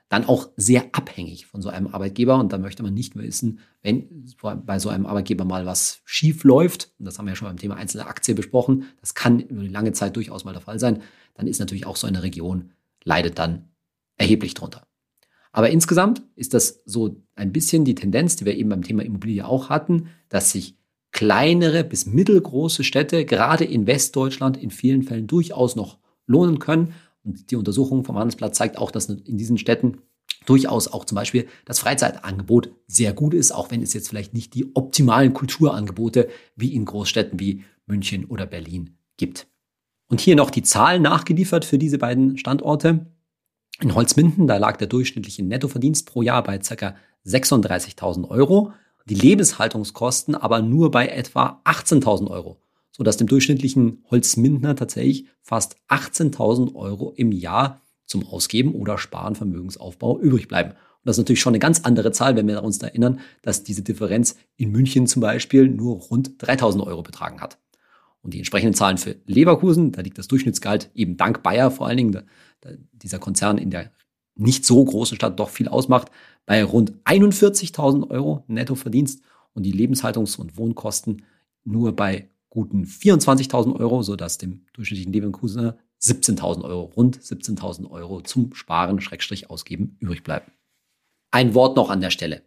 dann 0.09 0.25
auch 0.25 0.49
sehr 0.57 0.85
abhängig 0.91 1.45
von 1.45 1.61
so 1.61 1.69
einem 1.69 1.87
Arbeitgeber. 1.87 2.39
Und 2.39 2.51
da 2.51 2.57
möchte 2.57 2.81
man 2.81 2.95
nicht 2.95 3.15
wissen, 3.15 3.59
wenn 3.83 4.25
bei 4.65 4.79
so 4.79 4.89
einem 4.89 5.05
Arbeitgeber 5.05 5.45
mal 5.45 5.67
was 5.67 6.01
schief 6.03 6.43
läuft, 6.43 6.91
und 6.97 7.05
das 7.05 7.17
haben 7.17 7.25
wir 7.25 7.31
ja 7.31 7.35
schon 7.35 7.47
beim 7.47 7.57
Thema 7.57 7.75
einzelne 7.75 8.07
Aktie 8.07 8.33
besprochen, 8.33 8.85
das 8.99 9.13
kann 9.13 9.39
über 9.39 9.61
eine 9.61 9.69
lange 9.69 9.93
Zeit 9.93 10.15
durchaus 10.15 10.45
mal 10.45 10.53
der 10.53 10.61
Fall 10.61 10.79
sein, 10.79 11.03
dann 11.35 11.47
ist 11.47 11.59
natürlich 11.59 11.85
auch 11.85 11.95
so 11.95 12.07
eine 12.07 12.23
Region, 12.23 12.71
leidet 13.03 13.39
dann 13.39 13.69
erheblich 14.17 14.53
drunter. 14.53 14.85
Aber 15.51 15.69
insgesamt 15.69 16.21
ist 16.35 16.53
das 16.53 16.81
so 16.85 17.23
ein 17.35 17.51
bisschen 17.51 17.85
die 17.85 17.95
Tendenz, 17.95 18.35
die 18.35 18.45
wir 18.45 18.55
eben 18.55 18.69
beim 18.69 18.83
Thema 18.83 19.03
Immobilie 19.03 19.45
auch 19.45 19.69
hatten, 19.69 20.09
dass 20.29 20.51
sich 20.51 20.75
kleinere 21.11 21.83
bis 21.83 22.05
mittelgroße 22.05 22.83
Städte, 22.83 23.25
gerade 23.25 23.65
in 23.65 23.87
Westdeutschland, 23.87 24.57
in 24.57 24.69
vielen 24.69 25.03
Fällen 25.03 25.27
durchaus 25.27 25.75
noch 25.75 25.97
lohnen 26.27 26.59
können. 26.59 26.93
Und 27.23 27.49
die 27.49 27.55
Untersuchung 27.55 28.03
vom 28.03 28.17
Handelsblatt 28.17 28.55
zeigt 28.55 28.77
auch, 28.77 28.91
dass 28.91 29.09
in 29.09 29.37
diesen 29.37 29.57
Städten 29.57 29.97
durchaus 30.45 30.87
auch 30.87 31.05
zum 31.05 31.15
Beispiel 31.15 31.47
das 31.65 31.79
Freizeitangebot 31.79 32.71
sehr 32.87 33.13
gut 33.13 33.33
ist, 33.33 33.51
auch 33.51 33.71
wenn 33.71 33.81
es 33.81 33.93
jetzt 33.93 34.09
vielleicht 34.09 34.33
nicht 34.33 34.53
die 34.53 34.75
optimalen 34.75 35.33
Kulturangebote 35.33 36.29
wie 36.55 36.73
in 36.73 36.85
Großstädten 36.85 37.39
wie 37.39 37.63
München 37.85 38.25
oder 38.25 38.45
Berlin 38.45 38.95
gibt. 39.17 39.47
Und 40.09 40.21
hier 40.21 40.35
noch 40.35 40.49
die 40.49 40.63
Zahlen 40.63 41.03
nachgeliefert 41.03 41.65
für 41.65 41.77
diese 41.77 41.99
beiden 41.99 42.37
Standorte. 42.37 43.05
In 43.79 43.93
Holzminden, 43.93 44.47
da 44.47 44.57
lag 44.57 44.75
der 44.77 44.87
durchschnittliche 44.87 45.43
Nettoverdienst 45.43 46.07
pro 46.07 46.21
Jahr 46.23 46.43
bei 46.43 46.57
ca. 46.57 46.95
36.000 47.25 48.27
Euro, 48.29 48.73
die 49.05 49.15
Lebenshaltungskosten 49.15 50.35
aber 50.35 50.61
nur 50.61 50.91
bei 50.91 51.07
etwa 51.07 51.61
18.000 51.63 52.29
Euro, 52.29 52.59
sodass 52.91 53.17
dem 53.17 53.27
durchschnittlichen 53.27 54.03
Holzmindner 54.09 54.75
tatsächlich 54.75 55.27
fast 55.41 55.77
18.000 55.89 56.75
Euro 56.75 57.13
im 57.15 57.31
Jahr 57.31 57.81
zum 58.05 58.27
Ausgeben 58.27 58.73
oder 58.73 58.97
Sparen, 58.97 59.35
Vermögensaufbau 59.35 60.19
übrig 60.19 60.47
bleiben. 60.47 60.71
Und 60.71 61.05
das 61.05 61.17
ist 61.17 61.19
natürlich 61.19 61.41
schon 61.41 61.51
eine 61.51 61.59
ganz 61.59 61.81
andere 61.81 62.11
Zahl, 62.11 62.35
wenn 62.35 62.47
wir 62.47 62.63
uns 62.63 62.79
erinnern, 62.79 63.19
dass 63.43 63.63
diese 63.63 63.83
Differenz 63.83 64.35
in 64.57 64.71
München 64.71 65.05
zum 65.05 65.21
Beispiel 65.21 65.69
nur 65.69 65.97
rund 65.97 66.33
3000 66.39 66.83
Euro 66.85 67.03
betragen 67.03 67.41
hat. 67.41 67.59
Und 68.21 68.34
die 68.34 68.39
entsprechenden 68.39 68.73
Zahlen 68.73 68.97
für 68.97 69.15
Leverkusen, 69.25 69.91
da 69.91 70.01
liegt 70.01 70.17
das 70.17 70.27
Durchschnittsgehalt 70.27 70.91
eben 70.93 71.17
dank 71.17 71.41
Bayer 71.41 71.71
vor 71.71 71.88
allen 71.88 71.97
Dingen, 71.97 72.23
dieser 72.91 73.19
Konzern 73.19 73.58
in 73.58 73.71
der 73.71 73.91
nicht 74.36 74.65
so 74.65 74.84
großen 74.84 75.15
Stadt 75.15 75.39
doch 75.39 75.49
viel 75.49 75.67
ausmacht, 75.67 76.12
bei 76.45 76.63
rund 76.63 76.93
41.000 77.05 78.10
Euro 78.10 78.43
Nettoverdienst 78.47 79.21
und 79.53 79.63
die 79.63 79.73
Lebenshaltungs- 79.73 80.38
und 80.38 80.58
Wohnkosten 80.58 81.23
nur 81.63 81.95
bei 81.95 82.29
guten 82.49 82.86
24.000 82.86 83.79
Euro, 83.79 84.01
sodass 84.01 84.38
dem 84.38 84.65
durchschnittlichen 84.73 85.13
Leverkusener 85.13 85.77
17.000 86.01 86.63
Euro, 86.63 86.84
rund 86.95 87.19
17.000 87.19 87.89
Euro 87.91 88.21
zum 88.21 88.53
Sparen, 88.53 89.01
Schrägstrich 89.01 89.49
ausgeben 89.49 89.97
übrig 89.99 90.23
bleiben. 90.23 90.51
Ein 91.32 91.53
Wort 91.53 91.75
noch 91.75 91.89
an 91.89 92.01
der 92.01 92.10
Stelle. 92.10 92.41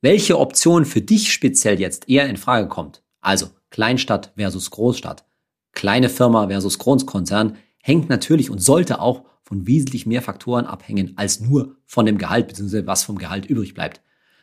Welche 0.00 0.38
Option 0.38 0.84
für 0.84 1.00
dich 1.00 1.32
speziell 1.32 1.80
jetzt 1.80 2.08
eher 2.08 2.28
in 2.28 2.36
Frage 2.36 2.68
kommt, 2.68 3.02
also 3.20 3.48
Kleinstadt 3.74 4.30
versus 4.36 4.70
Großstadt, 4.70 5.24
kleine 5.72 6.08
Firma 6.08 6.46
versus 6.46 6.78
Großkonzern, 6.78 7.56
hängt 7.82 8.08
natürlich 8.08 8.48
und 8.48 8.60
sollte 8.60 9.00
auch 9.00 9.24
von 9.42 9.66
wesentlich 9.66 10.06
mehr 10.06 10.22
Faktoren 10.22 10.64
abhängen 10.64 11.14
als 11.16 11.40
nur 11.40 11.74
von 11.84 12.06
dem 12.06 12.16
Gehalt 12.16 12.46
bzw. 12.46 12.86
was 12.86 13.02
vom 13.02 13.18
Gehalt 13.18 13.46
übrig 13.46 13.74
bleibt. 13.74 14.00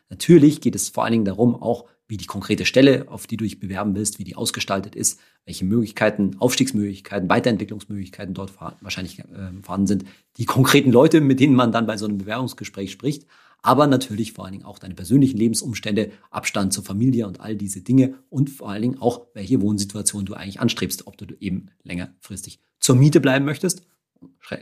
Natürlich 0.09 0.59
geht 0.59 0.75
es 0.75 0.89
vor 0.89 1.05
allen 1.05 1.13
Dingen 1.13 1.23
darum, 1.23 1.55
auch 1.55 1.85
wie 2.09 2.17
die 2.17 2.25
konkrete 2.25 2.65
Stelle, 2.65 3.05
auf 3.07 3.25
die 3.25 3.37
du 3.37 3.45
dich 3.45 3.61
bewerben 3.61 3.95
willst, 3.95 4.19
wie 4.19 4.25
die 4.25 4.35
ausgestaltet 4.35 4.97
ist, 4.97 5.17
welche 5.45 5.63
Möglichkeiten, 5.63 6.35
Aufstiegsmöglichkeiten, 6.37 7.29
Weiterentwicklungsmöglichkeiten 7.29 8.33
dort 8.33 8.51
wahrscheinlich 8.81 9.19
äh, 9.19 9.23
vorhanden 9.63 9.87
sind, 9.87 10.03
die 10.35 10.45
konkreten 10.45 10.91
Leute, 10.91 11.21
mit 11.21 11.39
denen 11.39 11.55
man 11.55 11.71
dann 11.71 11.85
bei 11.85 11.95
so 11.95 12.05
einem 12.05 12.17
Bewerbungsgespräch 12.17 12.91
spricht, 12.91 13.27
aber 13.61 13.87
natürlich 13.87 14.33
vor 14.33 14.45
allen 14.45 14.53
Dingen 14.53 14.65
auch 14.65 14.79
deine 14.79 14.95
persönlichen 14.95 15.37
Lebensumstände, 15.37 16.11
Abstand 16.29 16.73
zur 16.73 16.83
Familie 16.83 17.27
und 17.27 17.39
all 17.39 17.55
diese 17.55 17.81
Dinge 17.81 18.15
und 18.29 18.49
vor 18.49 18.69
allen 18.69 18.81
Dingen 18.81 18.97
auch, 18.99 19.27
welche 19.33 19.61
Wohnsituation 19.61 20.25
du 20.25 20.33
eigentlich 20.33 20.59
anstrebst, 20.59 21.07
ob 21.07 21.17
du 21.17 21.25
eben 21.39 21.67
längerfristig 21.83 22.59
zur 22.79 22.95
Miete 22.95 23.19
bleiben 23.19 23.45
möchtest, 23.45 23.83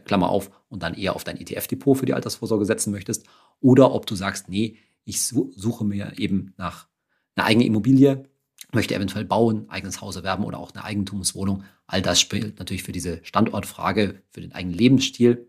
Klammer 0.06 0.30
auf, 0.30 0.52
und 0.70 0.84
dann 0.84 0.94
eher 0.94 1.16
auf 1.16 1.24
dein 1.24 1.38
ETF-Depot 1.38 1.98
für 1.98 2.06
die 2.06 2.14
Altersvorsorge 2.14 2.66
setzen 2.66 2.92
möchtest, 2.92 3.26
oder 3.60 3.94
ob 3.94 4.06
du 4.06 4.16
sagst, 4.16 4.50
nee, 4.50 4.78
ich 5.04 5.22
suche 5.24 5.84
mir 5.84 6.14
eben 6.18 6.54
nach 6.58 6.88
einer 7.36 7.48
eigenen 7.48 7.68
Immobilie, 7.68 8.30
möchte 8.72 8.96
eventuell 8.96 9.26
bauen, 9.26 9.70
eigenes 9.70 10.02
Haus 10.02 10.16
erwerben 10.16 10.44
oder 10.44 10.60
auch 10.60 10.72
eine 10.72 10.84
Eigentumswohnung. 10.84 11.64
All 11.88 12.02
das 12.02 12.20
spielt 12.20 12.60
natürlich 12.60 12.84
für 12.84 12.92
diese 12.92 13.20
Standortfrage, 13.24 14.22
für 14.30 14.42
den 14.42 14.54
eigenen 14.54 14.78
Lebensstil 14.78 15.48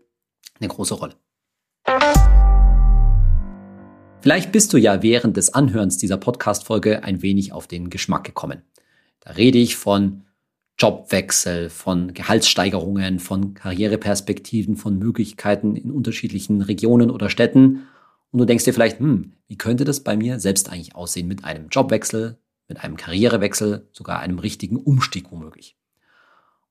eine 0.59 0.69
große 0.69 0.95
Rolle. 0.95 1.15
Vielleicht 4.21 4.51
bist 4.51 4.71
du 4.71 4.77
ja 4.77 5.01
während 5.01 5.35
des 5.35 5.55
Anhörens 5.55 5.97
dieser 5.97 6.17
Podcast-Folge 6.17 7.03
ein 7.03 7.23
wenig 7.23 7.53
auf 7.53 7.65
den 7.65 7.89
Geschmack 7.89 8.23
gekommen. 8.23 8.61
Da 9.19 9.31
rede 9.31 9.57
ich 9.57 9.75
von 9.75 10.21
Jobwechsel, 10.77 11.71
von 11.71 12.13
Gehaltssteigerungen, 12.13 13.17
von 13.17 13.55
Karriereperspektiven, 13.55 14.75
von 14.75 14.99
Möglichkeiten 14.99 15.75
in 15.75 15.89
unterschiedlichen 15.89 16.61
Regionen 16.61 17.09
oder 17.09 17.31
Städten. 17.31 17.87
Und 18.29 18.39
du 18.39 18.45
denkst 18.45 18.63
dir 18.63 18.73
vielleicht, 18.75 18.99
hm, 18.99 19.33
wie 19.47 19.57
könnte 19.57 19.85
das 19.85 20.01
bei 20.01 20.15
mir 20.15 20.39
selbst 20.39 20.69
eigentlich 20.69 20.95
aussehen 20.95 21.27
mit 21.27 21.43
einem 21.43 21.69
Jobwechsel, 21.69 22.37
mit 22.67 22.83
einem 22.83 22.97
Karrierewechsel, 22.97 23.87
sogar 23.91 24.19
einem 24.19 24.37
richtigen 24.37 24.77
Umstieg 24.77 25.31
womöglich. 25.31 25.77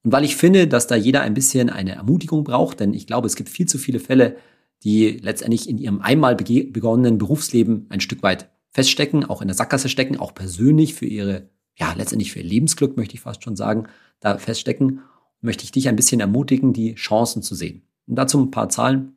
Und 0.05 0.13
weil 0.13 0.25
ich 0.25 0.37
finde, 0.37 0.69
dass 0.69 0.87
da 0.87 0.95
jeder 0.95 1.23
ein 1.23 1.35
bisschen 1.35 1.69
eine 1.69 1.97
Ermutigung 1.97 2.45
braucht, 2.45 2.79
denn 2.79 2.95
ich 2.95 3.09
glaube, 3.09 3.27
es 3.27 3.35
gibt 3.35 3.49
viel 3.49 3.67
zu 3.67 3.77
viele 3.77 3.99
Fälle, 3.99 4.37
die 4.83 5.19
letztendlich 5.23 5.69
in 5.69 5.79
ihrem 5.79 6.01
einmal 6.01 6.35
begonnenen 6.35 7.19
Berufsleben 7.19 7.87
ein 7.91 8.01
Stück 8.01 8.23
weit 8.23 8.51
feststecken, 8.71 9.25
auch 9.25 9.43
in 9.43 9.49
der 9.49 9.57
Sackgasse 9.57 9.89
stecken, 9.89 10.19
auch 10.19 10.35
persönlich 10.35 10.95
für 10.95 11.07
ihre, 11.07 11.49
ja, 11.77 11.93
letztendlich 11.93 12.33
für 12.33 12.39
ihr 12.39 12.47
Lebensglück, 12.47 12.97
möchte 12.97 13.15
ich 13.15 13.21
fast 13.21 13.43
schon 13.43 13.57
sagen, 13.57 13.89
da 14.21 14.39
feststecken, 14.39 15.01
möchte 15.41 15.65
ich 15.65 15.73
dich 15.73 15.89
ein 15.89 15.97
bisschen 15.97 16.21
ermutigen, 16.21 16.73
die 16.73 16.95
Chancen 16.95 17.43
zu 17.43 17.55
sehen. 17.55 17.83
Und 18.07 18.17
dazu 18.17 18.41
ein 18.41 18.51
paar 18.51 18.69
Zahlen 18.69 19.15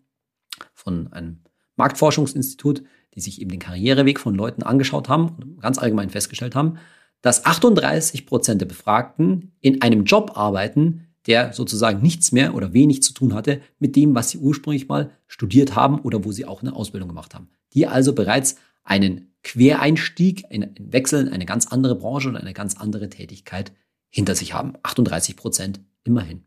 von 0.74 1.12
einem 1.14 1.40
Marktforschungsinstitut, 1.76 2.84
die 3.16 3.22
sich 3.22 3.42
eben 3.42 3.52
den 3.52 3.60
Karriereweg 3.60 4.20
von 4.20 4.36
Leuten 4.36 4.64
angeschaut 4.64 5.10
haben 5.10 5.30
und 5.30 5.62
ganz 5.62 5.78
allgemein 5.78 6.10
festgestellt 6.10 6.56
haben, 6.56 6.78
dass 7.22 7.46
38 7.46 8.26
Prozent 8.26 8.62
der 8.62 8.66
Befragten 8.66 9.54
in 9.62 9.82
einem 9.82 10.04
Job 10.04 10.34
arbeiten, 10.36 11.08
der 11.28 11.54
sozusagen 11.54 12.02
nichts 12.02 12.32
mehr 12.32 12.54
oder 12.54 12.74
wenig 12.74 13.02
zu 13.02 13.14
tun 13.14 13.34
hatte 13.34 13.62
mit 13.80 13.96
dem, 13.96 14.14
was 14.16 14.30
sie 14.30 14.38
ursprünglich 14.38 14.88
mal 14.88 15.12
studiert 15.28 15.76
haben 15.76 16.00
oder 16.00 16.26
wo 16.26 16.32
sie 16.32 16.46
auch 16.46 16.62
eine 16.62 16.76
Ausbildung 16.76 17.10
gemacht 17.10 17.34
haben. 17.34 17.50
Die 17.74 17.88
also 17.88 18.14
bereits 18.14 18.58
einen 18.84 19.34
Quereinstieg, 19.44 20.46
einen 20.52 20.76
Wechsel 20.80 21.28
in 21.28 21.34
eine 21.34 21.46
ganz 21.46 21.68
andere 21.68 21.96
Branche 21.96 22.30
und 22.30 22.36
eine 22.36 22.54
ganz 22.54 22.78
andere 22.78 23.10
Tätigkeit 23.10 23.74
hinter 24.10 24.36
sich 24.36 24.54
haben. 24.54 24.74
38 24.84 25.36
Prozent 25.36 25.82
immerhin. 26.04 26.40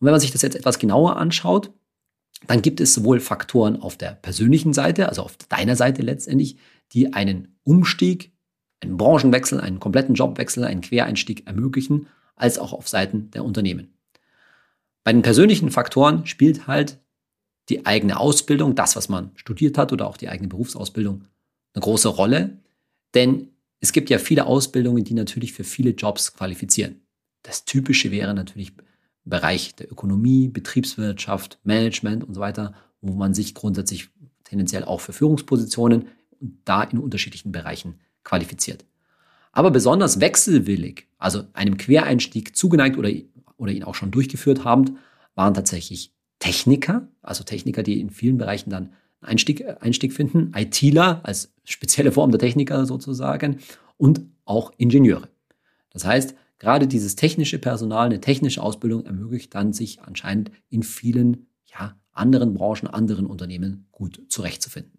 Und 0.00 0.06
wenn 0.06 0.12
man 0.12 0.20
sich 0.20 0.30
das 0.30 0.42
jetzt 0.42 0.56
etwas 0.56 0.78
genauer 0.78 1.16
anschaut, 1.16 1.72
dann 2.46 2.62
gibt 2.62 2.80
es 2.80 2.94
sowohl 2.94 3.20
Faktoren 3.20 3.80
auf 3.80 3.96
der 3.96 4.12
persönlichen 4.12 4.72
Seite, 4.72 5.08
also 5.08 5.22
auf 5.22 5.36
deiner 5.48 5.74
Seite 5.74 6.02
letztendlich, 6.02 6.58
die 6.92 7.12
einen 7.12 7.58
Umstieg, 7.64 8.32
einen 8.80 8.96
Branchenwechsel, 8.96 9.60
einen 9.60 9.80
kompletten 9.80 10.14
Jobwechsel, 10.14 10.64
einen 10.64 10.80
Quereinstieg 10.80 11.46
ermöglichen, 11.46 12.06
als 12.38 12.58
auch 12.58 12.72
auf 12.72 12.88
Seiten 12.88 13.30
der 13.32 13.44
Unternehmen. 13.44 13.94
Bei 15.04 15.12
den 15.12 15.22
persönlichen 15.22 15.70
Faktoren 15.70 16.26
spielt 16.26 16.66
halt 16.66 16.98
die 17.68 17.86
eigene 17.86 18.18
Ausbildung, 18.18 18.74
das, 18.74 18.96
was 18.96 19.08
man 19.08 19.30
studiert 19.34 19.78
hat 19.78 19.92
oder 19.92 20.06
auch 20.06 20.16
die 20.16 20.28
eigene 20.28 20.48
Berufsausbildung 20.48 21.24
eine 21.74 21.82
große 21.82 22.08
Rolle, 22.08 22.58
denn 23.14 23.48
es 23.80 23.92
gibt 23.92 24.10
ja 24.10 24.18
viele 24.18 24.46
Ausbildungen, 24.46 25.04
die 25.04 25.14
natürlich 25.14 25.52
für 25.52 25.64
viele 25.64 25.90
Jobs 25.90 26.34
qualifizieren. 26.34 27.02
Das 27.42 27.64
Typische 27.64 28.10
wäre 28.10 28.34
natürlich 28.34 28.72
Bereich 29.24 29.74
der 29.74 29.90
Ökonomie, 29.92 30.48
Betriebswirtschaft, 30.48 31.58
Management 31.62 32.24
und 32.24 32.34
so 32.34 32.40
weiter, 32.40 32.74
wo 33.00 33.12
man 33.12 33.34
sich 33.34 33.54
grundsätzlich 33.54 34.08
tendenziell 34.44 34.84
auch 34.84 35.00
für 35.00 35.12
Führungspositionen 35.12 36.08
und 36.40 36.58
da 36.64 36.82
in 36.82 36.98
unterschiedlichen 36.98 37.52
Bereichen 37.52 38.00
qualifiziert. 38.24 38.84
Aber 39.52 39.70
besonders 39.70 40.20
wechselwillig, 40.20 41.07
also 41.18 41.44
einem 41.52 41.76
Quereinstieg 41.76 42.56
zugeneigt 42.56 42.96
oder, 42.96 43.10
oder 43.56 43.72
ihn 43.72 43.84
auch 43.84 43.94
schon 43.94 44.10
durchgeführt 44.10 44.64
haben, 44.64 44.98
waren 45.34 45.54
tatsächlich 45.54 46.12
Techniker, 46.38 47.08
also 47.22 47.44
Techniker, 47.44 47.82
die 47.82 48.00
in 48.00 48.10
vielen 48.10 48.38
Bereichen 48.38 48.70
dann 48.70 48.92
Einstieg, 49.20 49.64
Einstieg 49.80 50.12
finden, 50.12 50.52
ITler 50.54 51.20
als 51.24 51.52
spezielle 51.64 52.12
Form 52.12 52.30
der 52.30 52.38
Techniker 52.38 52.86
sozusagen 52.86 53.58
und 53.96 54.22
auch 54.44 54.72
Ingenieure. 54.76 55.28
Das 55.90 56.04
heißt, 56.04 56.36
gerade 56.58 56.86
dieses 56.86 57.16
technische 57.16 57.58
Personal, 57.58 58.06
eine 58.06 58.20
technische 58.20 58.62
Ausbildung 58.62 59.04
ermöglicht 59.04 59.54
dann 59.54 59.72
sich 59.72 60.00
anscheinend 60.02 60.52
in 60.70 60.82
vielen 60.84 61.48
ja, 61.66 61.96
anderen 62.12 62.54
Branchen, 62.54 62.86
anderen 62.88 63.26
Unternehmen 63.26 63.88
gut 63.90 64.22
zurechtzufinden. 64.28 64.97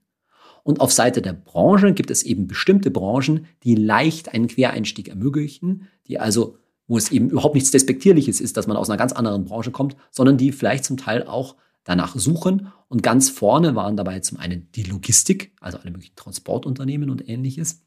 Und 0.64 0.82
auf 0.82 0.92
Seite 0.92 1.22
der 1.22 1.34
Branche 1.34 1.94
gibt 1.94 2.12
es 2.12 2.24
eben 2.24 2.48
bestimmte 2.48 2.92
Branchen, 2.92 3.48
die 3.64 3.76
leicht 3.76 4.34
einen 4.34 4.48
Quereinstieg 4.48 5.08
ermöglichen, 5.08 5.88
die 6.08 6.20
also, 6.20 6.58
wo 6.88 6.98
es 6.98 7.12
eben 7.12 7.30
überhaupt 7.30 7.56
nichts 7.56 7.72
Despektierliches 7.72 8.42
ist, 8.42 8.58
dass 8.58 8.68
man 8.68 8.78
aus 8.78 8.90
einer 8.90 8.98
ganz 8.98 9.14
anderen 9.14 9.46
Branche 9.46 9.72
kommt, 9.72 9.96
sondern 10.12 10.38
die 10.38 10.52
vielleicht 10.52 10.86
zum 10.86 10.98
Teil 10.98 11.24
auch 11.24 11.56
danach 11.84 12.16
suchen. 12.16 12.72
Und 12.88 13.04
ganz 13.04 13.30
vorne 13.30 13.76
waren 13.76 13.98
dabei 13.98 14.20
zum 14.20 14.38
einen 14.40 14.70
die 14.76 14.84
Logistik, 14.84 15.54
also 15.60 15.78
alle 15.78 15.92
möglichen 15.92 16.16
Transportunternehmen 16.16 17.10
und 17.10 17.28
ähnliches. 17.28 17.84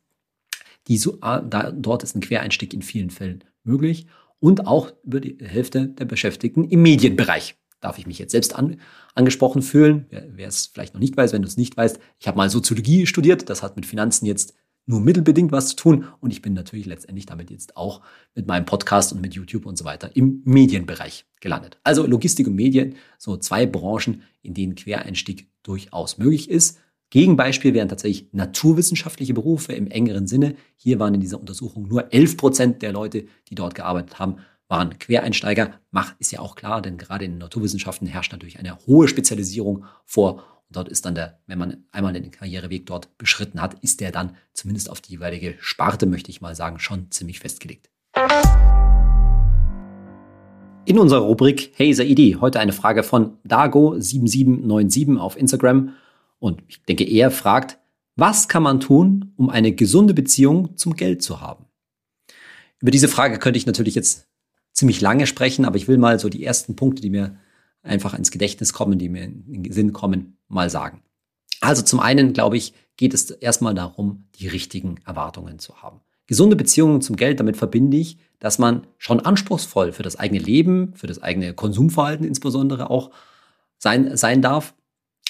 Die 0.88 0.98
so, 0.98 1.18
ah, 1.20 1.40
da, 1.40 1.70
dort 1.70 2.02
ist 2.02 2.16
ein 2.16 2.20
Quereinstieg 2.20 2.74
in 2.74 2.82
vielen 2.82 3.10
Fällen 3.10 3.44
möglich 3.62 4.06
und 4.40 4.66
auch 4.66 4.92
über 5.04 5.20
die 5.20 5.38
Hälfte 5.40 5.86
der 5.86 6.04
Beschäftigten 6.04 6.64
im 6.64 6.82
Medienbereich. 6.82 7.56
Darf 7.82 7.98
ich 7.98 8.06
mich 8.06 8.18
jetzt 8.18 8.32
selbst 8.32 8.54
an, 8.54 8.80
angesprochen 9.14 9.60
fühlen? 9.60 10.06
Wer, 10.08 10.48
es 10.48 10.68
vielleicht 10.68 10.94
noch 10.94 11.00
nicht 11.00 11.16
weiß, 11.16 11.32
wenn 11.32 11.42
du 11.42 11.48
es 11.48 11.58
nicht 11.58 11.76
weißt, 11.76 11.98
ich 12.18 12.28
habe 12.28 12.38
mal 12.38 12.48
Soziologie 12.48 13.06
studiert, 13.06 13.50
das 13.50 13.62
hat 13.62 13.76
mit 13.76 13.84
Finanzen 13.84 14.24
jetzt 14.24 14.54
nur 14.86 15.00
mittelbedingt 15.00 15.52
was 15.52 15.68
zu 15.68 15.76
tun 15.76 16.06
und 16.20 16.32
ich 16.32 16.42
bin 16.42 16.54
natürlich 16.54 16.86
letztendlich 16.86 17.26
damit 17.26 17.50
jetzt 17.50 17.76
auch 17.76 18.00
mit 18.34 18.46
meinem 18.46 18.64
Podcast 18.64 19.12
und 19.12 19.20
mit 19.20 19.34
YouTube 19.34 19.66
und 19.66 19.76
so 19.76 19.84
weiter 19.84 20.14
im 20.14 20.42
Medienbereich 20.44 21.26
gelandet. 21.40 21.78
Also 21.84 22.06
Logistik 22.06 22.46
und 22.46 22.54
Medien, 22.54 22.94
so 23.18 23.36
zwei 23.36 23.66
Branchen, 23.66 24.22
in 24.42 24.54
denen 24.54 24.74
Quereinstieg 24.74 25.48
durchaus 25.62 26.18
möglich 26.18 26.48
ist. 26.50 26.78
Gegenbeispiel 27.10 27.74
wären 27.74 27.88
tatsächlich 27.88 28.28
naturwissenschaftliche 28.32 29.34
Berufe 29.34 29.72
im 29.72 29.86
engeren 29.88 30.26
Sinne. 30.26 30.54
Hier 30.76 30.98
waren 30.98 31.14
in 31.14 31.20
dieser 31.20 31.38
Untersuchung 31.38 31.86
nur 31.86 32.12
11 32.12 32.36
Prozent 32.38 32.82
der 32.82 32.92
Leute, 32.92 33.26
die 33.48 33.54
dort 33.54 33.74
gearbeitet 33.74 34.18
haben, 34.18 34.36
waren 34.68 34.98
Quereinsteiger. 34.98 35.80
Mach 35.90 36.14
ist 36.18 36.32
ja 36.32 36.40
auch 36.40 36.54
klar, 36.54 36.82
denn 36.82 36.98
gerade 36.98 37.24
in 37.24 37.32
den 37.32 37.38
Naturwissenschaften 37.38 38.06
herrscht 38.06 38.32
natürlich 38.32 38.58
eine 38.58 38.78
hohe 38.86 39.08
Spezialisierung 39.08 39.84
vor. 40.04 40.44
Und 40.68 40.76
dort 40.76 40.88
ist 40.88 41.04
dann 41.04 41.14
der, 41.14 41.40
wenn 41.46 41.58
man 41.58 41.84
einmal 41.92 42.12
den 42.12 42.30
Karriereweg 42.30 42.86
dort 42.86 43.16
beschritten 43.18 43.60
hat, 43.60 43.74
ist 43.82 44.00
der 44.00 44.12
dann 44.12 44.36
zumindest 44.54 44.88
auf 44.90 45.00
die 45.00 45.12
jeweilige 45.12 45.56
Sparte, 45.60 46.06
möchte 46.06 46.30
ich 46.30 46.40
mal 46.40 46.54
sagen, 46.54 46.78
schon 46.78 47.10
ziemlich 47.10 47.40
festgelegt. 47.40 47.90
In 50.84 50.98
unserer 50.98 51.20
Rubrik 51.20 51.72
Hey 51.76 51.92
Saidi, 51.94 52.36
heute 52.40 52.58
eine 52.58 52.72
Frage 52.72 53.02
von 53.02 53.38
Dago7797 53.46 55.16
auf 55.16 55.36
Instagram. 55.36 55.94
Und 56.38 56.62
ich 56.66 56.82
denke, 56.82 57.04
er 57.04 57.30
fragt, 57.30 57.78
was 58.16 58.48
kann 58.48 58.62
man 58.62 58.80
tun, 58.80 59.32
um 59.36 59.48
eine 59.48 59.72
gesunde 59.72 60.12
Beziehung 60.12 60.76
zum 60.76 60.96
Geld 60.96 61.22
zu 61.22 61.40
haben? 61.40 61.66
Über 62.80 62.90
diese 62.90 63.08
Frage 63.08 63.38
könnte 63.38 63.58
ich 63.58 63.66
natürlich 63.66 63.94
jetzt 63.94 64.26
ziemlich 64.72 65.00
lange 65.00 65.26
sprechen, 65.26 65.64
aber 65.64 65.76
ich 65.76 65.88
will 65.88 65.98
mal 65.98 66.18
so 66.18 66.28
die 66.28 66.44
ersten 66.44 66.76
Punkte, 66.76 67.02
die 67.02 67.10
mir 67.10 67.36
einfach 67.82 68.14
ins 68.14 68.30
Gedächtnis 68.30 68.72
kommen, 68.72 68.98
die 68.98 69.08
mir 69.08 69.24
in 69.24 69.62
den 69.62 69.72
Sinn 69.72 69.92
kommen, 69.92 70.38
mal 70.48 70.70
sagen. 70.70 71.02
Also 71.60 71.82
zum 71.82 72.00
einen, 72.00 72.32
glaube 72.32 72.56
ich, 72.56 72.74
geht 72.96 73.14
es 73.14 73.30
erstmal 73.30 73.74
darum, 73.74 74.24
die 74.36 74.48
richtigen 74.48 74.96
Erwartungen 75.06 75.58
zu 75.58 75.82
haben. 75.82 76.00
Gesunde 76.26 76.56
Beziehungen 76.56 77.02
zum 77.02 77.16
Geld, 77.16 77.40
damit 77.40 77.56
verbinde 77.56 77.96
ich, 77.96 78.18
dass 78.38 78.58
man 78.58 78.86
schon 78.98 79.20
anspruchsvoll 79.20 79.92
für 79.92 80.02
das 80.02 80.16
eigene 80.16 80.40
Leben, 80.40 80.94
für 80.94 81.06
das 81.06 81.22
eigene 81.22 81.54
Konsumverhalten 81.54 82.26
insbesondere 82.26 82.90
auch 82.90 83.10
sein, 83.78 84.16
sein 84.16 84.42
darf, 84.42 84.74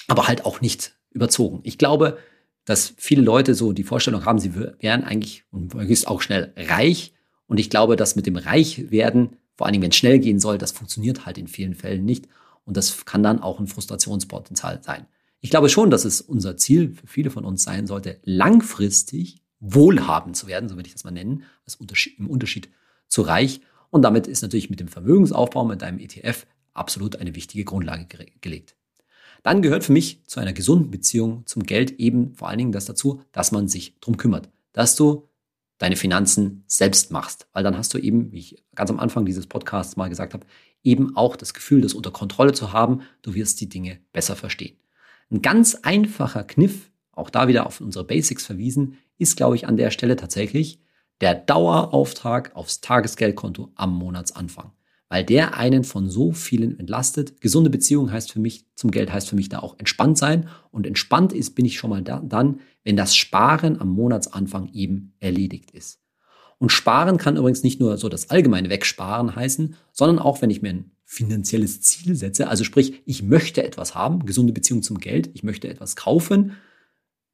aber 0.07 0.27
halt 0.27 0.45
auch 0.45 0.61
nicht 0.61 0.95
überzogen. 1.11 1.59
Ich 1.63 1.77
glaube, 1.77 2.17
dass 2.65 2.93
viele 2.97 3.21
Leute 3.21 3.55
so 3.55 3.73
die 3.73 3.83
Vorstellung 3.83 4.25
haben, 4.25 4.39
sie 4.39 4.55
wären 4.55 5.03
eigentlich 5.03 5.43
und 5.51 5.73
möglichst 5.73 6.07
auch 6.07 6.21
schnell 6.21 6.53
reich. 6.55 7.12
Und 7.53 7.59
ich 7.59 7.69
glaube, 7.69 7.95
dass 7.95 8.15
mit 8.15 8.25
dem 8.25 8.35
Reichwerden, 8.35 9.37
vor 9.53 9.67
allen 9.67 9.73
Dingen 9.73 9.83
wenn 9.83 9.91
es 9.91 9.95
schnell 9.95 10.17
gehen 10.17 10.39
soll, 10.39 10.57
das 10.57 10.71
funktioniert 10.71 11.27
halt 11.27 11.37
in 11.37 11.47
vielen 11.47 11.75
Fällen 11.75 12.03
nicht. 12.03 12.27
Und 12.65 12.77
das 12.77 13.05
kann 13.05 13.21
dann 13.21 13.43
auch 13.43 13.59
ein 13.59 13.67
Frustrationspotenzial 13.67 14.81
sein. 14.81 15.05
Ich 15.39 15.51
glaube 15.51 15.69
schon, 15.69 15.91
dass 15.91 16.03
es 16.03 16.19
unser 16.19 16.57
Ziel 16.57 16.95
für 16.95 17.05
viele 17.05 17.29
von 17.29 17.45
uns 17.45 17.61
sein 17.61 17.85
sollte, 17.85 18.19
langfristig 18.23 19.43
wohlhabend 19.59 20.35
zu 20.35 20.47
werden, 20.47 20.67
so 20.67 20.77
würde 20.77 20.87
ich 20.87 20.93
das 20.93 21.03
mal 21.03 21.11
nennen, 21.11 21.43
als 21.63 21.75
Unterschied, 21.75 22.17
im 22.17 22.27
Unterschied 22.27 22.69
zu 23.07 23.21
reich. 23.21 23.61
Und 23.91 24.01
damit 24.01 24.25
ist 24.25 24.41
natürlich 24.41 24.71
mit 24.71 24.79
dem 24.79 24.87
Vermögensaufbau 24.87 25.63
mit 25.63 25.83
deinem 25.83 25.99
ETF 25.99 26.47
absolut 26.73 27.17
eine 27.17 27.35
wichtige 27.35 27.65
Grundlage 27.65 28.07
gelegt. 28.41 28.75
Dann 29.43 29.61
gehört 29.61 29.83
für 29.83 29.93
mich 29.93 30.25
zu 30.25 30.39
einer 30.39 30.53
gesunden 30.53 30.89
Beziehung 30.89 31.45
zum 31.45 31.61
Geld 31.67 31.99
eben 31.99 32.33
vor 32.33 32.49
allen 32.49 32.57
Dingen 32.57 32.71
das 32.71 32.85
dazu, 32.85 33.21
dass 33.31 33.51
man 33.51 33.67
sich 33.67 33.99
drum 33.99 34.17
kümmert, 34.17 34.49
dass 34.71 34.95
du 34.95 35.29
deine 35.83 35.97
Finanzen 35.97 36.63
selbst 36.65 37.11
machst, 37.11 37.45
weil 37.51 37.61
dann 37.61 37.77
hast 37.77 37.93
du 37.93 37.97
eben, 37.97 38.31
wie 38.31 38.39
ich 38.39 38.63
ganz 38.73 38.89
am 38.89 39.01
Anfang 39.01 39.25
dieses 39.25 39.47
Podcasts 39.47 39.97
mal 39.97 40.07
gesagt 40.07 40.33
habe, 40.33 40.45
eben 40.81 41.17
auch 41.17 41.35
das 41.35 41.53
Gefühl, 41.53 41.81
das 41.81 41.93
unter 41.93 42.09
Kontrolle 42.09 42.53
zu 42.53 42.71
haben, 42.71 43.01
du 43.21 43.33
wirst 43.33 43.59
die 43.59 43.67
Dinge 43.67 43.99
besser 44.13 44.37
verstehen. 44.37 44.77
Ein 45.29 45.41
ganz 45.41 45.75
einfacher 45.75 46.45
Kniff, 46.45 46.89
auch 47.11 47.29
da 47.29 47.49
wieder 47.49 47.67
auf 47.67 47.81
unsere 47.81 48.05
Basics 48.05 48.45
verwiesen, 48.45 48.97
ist, 49.17 49.35
glaube 49.35 49.57
ich, 49.57 49.67
an 49.67 49.75
der 49.75 49.91
Stelle 49.91 50.15
tatsächlich 50.15 50.79
der 51.19 51.35
Dauerauftrag 51.35 52.55
aufs 52.55 52.79
Tagesgeldkonto 52.79 53.73
am 53.75 53.93
Monatsanfang 53.93 54.71
weil 55.13 55.23
der 55.23 55.55
einen 55.55 55.83
von 55.83 56.09
so 56.09 56.31
vielen 56.31 56.79
entlastet. 56.79 57.39
Gesunde 57.39 57.69
Beziehung 57.69 58.11
heißt 58.11 58.31
für 58.31 58.39
mich, 58.39 58.65
zum 58.75 58.89
Geld 58.89 59.13
heißt 59.13 59.29
für 59.29 59.35
mich 59.35 59.47
da 59.47 59.59
auch 59.59 59.77
entspannt 59.77 60.17
sein. 60.17 60.49
Und 60.71 60.87
entspannt 60.87 61.33
ist, 61.33 61.51
bin 61.51 61.65
ich 61.65 61.77
schon 61.77 61.91
mal 61.91 62.01
da, 62.01 62.19
dann, 62.19 62.61
wenn 62.83 62.97
das 62.97 63.15
Sparen 63.15 63.79
am 63.79 63.89
Monatsanfang 63.89 64.71
eben 64.73 65.13
erledigt 65.19 65.69
ist. 65.69 65.99
Und 66.57 66.71
Sparen 66.71 67.17
kann 67.17 67.37
übrigens 67.37 67.61
nicht 67.61 67.79
nur 67.79 67.99
so 67.99 68.09
das 68.09 68.31
allgemeine 68.31 68.71
Wegsparen 68.71 69.35
heißen, 69.35 69.75
sondern 69.91 70.17
auch, 70.17 70.41
wenn 70.41 70.49
ich 70.49 70.63
mir 70.63 70.69
ein 70.69 70.91
finanzielles 71.05 71.81
Ziel 71.81 72.15
setze, 72.15 72.47
also 72.47 72.63
sprich, 72.63 73.03
ich 73.05 73.21
möchte 73.21 73.63
etwas 73.63 73.93
haben, 73.93 74.25
gesunde 74.25 74.51
Beziehung 74.51 74.81
zum 74.81 74.97
Geld, 74.97 75.29
ich 75.35 75.43
möchte 75.43 75.67
etwas 75.67 75.95
kaufen, 75.95 76.53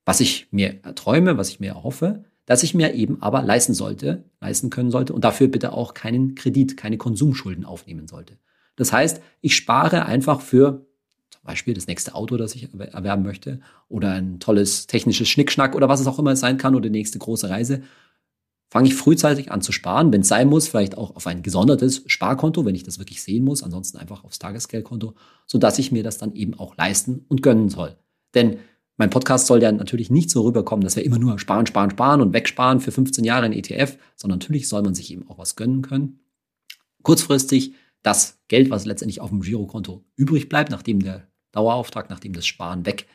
was 0.03 0.19
ich 0.19 0.49
mir 0.51 0.83
erträume, 0.83 1.37
was 1.37 1.47
ich 1.47 1.61
mir 1.61 1.69
erhoffe, 1.69 2.25
das 2.49 2.63
ich 2.63 2.73
mir 2.73 2.95
eben 2.95 3.21
aber 3.21 3.43
leisten 3.43 3.75
sollte, 3.75 4.23
leisten 4.41 4.71
können 4.71 4.89
sollte 4.89 5.13
und 5.13 5.23
dafür 5.23 5.49
bitte 5.49 5.71
auch 5.71 5.93
keinen 5.93 6.33
Kredit, 6.33 6.77
keine 6.77 6.97
Konsumschulden 6.97 7.63
aufnehmen 7.63 8.07
sollte. 8.07 8.39
Das 8.75 8.91
heißt, 8.91 9.21
ich 9.41 9.55
spare 9.55 10.07
einfach 10.07 10.41
für 10.41 10.87
zum 11.29 11.43
Beispiel 11.43 11.75
das 11.75 11.85
nächste 11.85 12.15
Auto, 12.15 12.37
das 12.37 12.55
ich 12.55 12.73
erwerben 12.73 13.21
möchte 13.21 13.59
oder 13.87 14.13
ein 14.13 14.39
tolles 14.39 14.87
technisches 14.87 15.29
Schnickschnack 15.29 15.75
oder 15.75 15.89
was 15.89 15.99
es 15.99 16.07
auch 16.07 16.17
immer 16.17 16.35
sein 16.35 16.57
kann 16.57 16.73
oder 16.73 16.89
die 16.89 16.97
nächste 16.97 17.19
große 17.19 17.51
Reise. 17.51 17.83
Fange 18.71 18.87
ich 18.87 18.95
frühzeitig 18.95 19.51
an 19.51 19.61
zu 19.61 19.71
sparen, 19.71 20.11
wenn 20.11 20.21
es 20.21 20.27
sein 20.27 20.47
muss, 20.47 20.67
vielleicht 20.67 20.97
auch 20.97 21.15
auf 21.15 21.27
ein 21.27 21.43
gesondertes 21.43 22.01
Sparkonto, 22.07 22.65
wenn 22.65 22.73
ich 22.73 22.83
das 22.83 22.97
wirklich 22.97 23.21
sehen 23.21 23.43
muss, 23.43 23.61
ansonsten 23.61 23.99
einfach 23.99 24.23
aufs 24.23 24.39
Tagesgeldkonto, 24.39 25.13
sodass 25.45 25.77
ich 25.77 25.91
mir 25.91 26.01
das 26.01 26.17
dann 26.17 26.33
eben 26.33 26.55
auch 26.55 26.75
leisten 26.77 27.25
und 27.27 27.43
gönnen 27.43 27.69
soll. 27.69 27.95
Denn 28.33 28.57
mein 28.99 29.09
Podcast 29.09 29.47
soll 29.47 29.63
ja 29.63 29.71
natürlich 29.71 30.11
nicht 30.11 30.29
so 30.29 30.41
rüberkommen, 30.41 30.83
dass 30.83 30.97
wir 30.97 31.05
immer 31.05 31.17
nur 31.17 31.39
sparen, 31.39 31.65
sparen, 31.65 31.89
sparen 31.89 32.19
und 32.19 32.33
wegsparen 32.33 32.81
für 32.81 32.91
15 32.91 33.23
Jahre 33.23 33.45
in 33.45 33.53
ETF, 33.53 33.97
sondern 34.17 34.39
natürlich 34.39 34.67
soll 34.67 34.83
man 34.83 34.93
sich 34.93 35.11
eben 35.11 35.27
auch 35.29 35.37
was 35.37 35.55
gönnen 35.55 35.81
können. 35.81 36.19
Kurzfristig 37.01 37.73
das 38.03 38.39
Geld, 38.49 38.69
was 38.69 38.85
letztendlich 38.85 39.21
auf 39.21 39.29
dem 39.29 39.39
Girokonto 39.39 40.03
übrig 40.17 40.49
bleibt, 40.49 40.69
nachdem 40.69 41.01
der 41.01 41.29
Dauerauftrag, 41.53 42.09
nachdem 42.09 42.33
das 42.33 42.45
Sparen 42.45 42.85
weg 42.85 43.07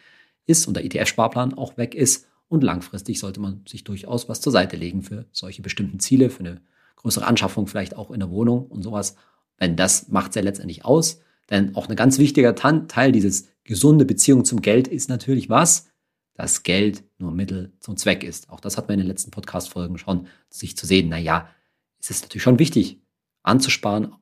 ist 0.47 0.66
und 0.66 0.75
der 0.75 0.87
ETF-Sparplan 0.87 1.53
auch 1.53 1.77
weg 1.77 1.94
ist. 1.94 2.29
Und 2.49 2.64
langfristig 2.64 3.18
sollte 3.18 3.40
man 3.40 3.62
sich 3.68 3.85
durchaus 3.85 4.27
was 4.27 4.40
zur 4.40 4.53
Seite 4.53 4.77
legen 4.77 5.03
für 5.03 5.27
solche 5.33 5.61
bestimmten 5.61 6.01
Ziele, 6.01 6.31
für 6.31 6.40
eine 6.40 6.62
größere 6.97 7.27
Anschaffung 7.27 7.66
vielleicht 7.66 7.94
auch 7.94 8.11
in 8.11 8.20
der 8.20 8.31
Wohnung 8.31 8.66
und 8.66 8.83
sowas. 8.83 9.16
Denn 9.61 9.77
das 9.77 10.09
macht 10.09 10.31
es 10.31 10.37
ja 10.37 10.42
letztendlich 10.42 10.85
aus. 10.87 11.20
Denn 11.51 11.77
auch 11.77 11.90
ein 11.90 11.97
ganz 11.97 12.18
wichtiger 12.18 12.55
Teil 12.55 13.12
dieses 13.12 13.49
gesunde 13.64 14.05
Beziehung 14.05 14.44
zum 14.44 14.62
Geld 14.62 14.88
ist 14.88 15.09
natürlich 15.09 15.48
was? 15.48 15.88
Das 16.35 16.62
Geld 16.62 17.05
nur 17.18 17.33
Mittel 17.33 17.72
zum 17.81 17.96
Zweck 17.96 18.24
ist. 18.24 18.50
Auch 18.50 18.61
das 18.61 18.77
hat 18.77 18.88
man 18.88 18.94
in 18.94 19.00
den 19.00 19.09
letzten 19.09 19.31
Podcast-Folgen 19.31 19.98
schon, 19.98 20.27
sich 20.50 20.77
zu 20.77 20.87
sehen. 20.87 21.09
Naja, 21.09 21.48
es 22.00 22.11
ist 22.11 22.22
natürlich 22.22 22.42
schon 22.42 22.59
wichtig, 22.59 23.00
anzusparen, 23.42 24.14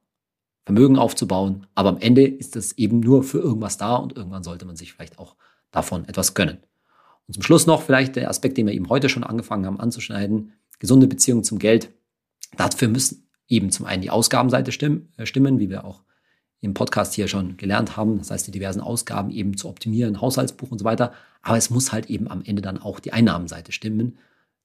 Vermögen 0.65 0.97
aufzubauen, 0.97 1.67
aber 1.75 1.89
am 1.89 1.99
Ende 1.99 2.25
ist 2.25 2.55
es 2.55 2.73
eben 2.79 3.01
nur 3.01 3.25
für 3.25 3.39
irgendwas 3.39 3.79
da 3.79 3.97
und 3.97 4.17
irgendwann 4.17 4.45
sollte 4.45 4.65
man 4.65 4.77
sich 4.77 4.93
vielleicht 4.93 5.19
auch 5.19 5.37
davon 5.73 6.09
etwas 6.09 6.35
gönnen. 6.35 6.59
Und 7.27 7.35
zum 7.35 7.43
Schluss 7.43 7.67
noch 7.67 7.83
vielleicht 7.83 8.15
der 8.15 8.29
Aspekt, 8.31 8.59
den 8.59 8.67
wir 8.67 8.75
eben 8.75 8.89
heute 8.89 9.09
schon 9.09 9.25
angefangen 9.25 9.67
haben 9.67 9.81
anzuschneiden, 9.81 10.53
gesunde 10.79 11.09
Beziehung 11.09 11.43
zum 11.43 11.59
Geld. 11.59 11.91
Dafür 12.57 12.89
müssen 12.89 13.29
eben 13.49 13.71
zum 13.71 13.87
einen 13.87 14.03
die 14.03 14.11
Ausgabenseite 14.11 14.71
stimmen, 14.71 15.13
äh, 15.17 15.27
stimmen 15.27 15.59
wie 15.59 15.71
wir 15.71 15.85
auch 15.85 16.03
im 16.63 16.75
Podcast 16.75 17.13
hier 17.15 17.29
schon 17.29 17.57
gelernt 17.57 17.97
haben. 17.97 18.19
Das 18.19 18.31
heißt, 18.31 18.47
die 18.47 18.53
diversen 18.53 18.81
Ausgaben 18.81 19.31
eben 19.31 19.57
zu 19.57 19.69
optimieren, 19.69 20.21
Haushaltsbuch 20.21 20.71
und 20.71 20.79
so 20.79 20.85
weiter. 20.85 21.13
Aber 21.43 21.59
es 21.59 21.71
muss 21.71 21.93
halt 21.93 22.09
eben 22.09 22.29
am 22.29 22.43
Ende 22.45 22.63
dann 22.63 22.79
auch 22.79 23.01
die 23.01 23.13
Einnahmenseite 23.13 23.73
stimmen. 23.73 24.17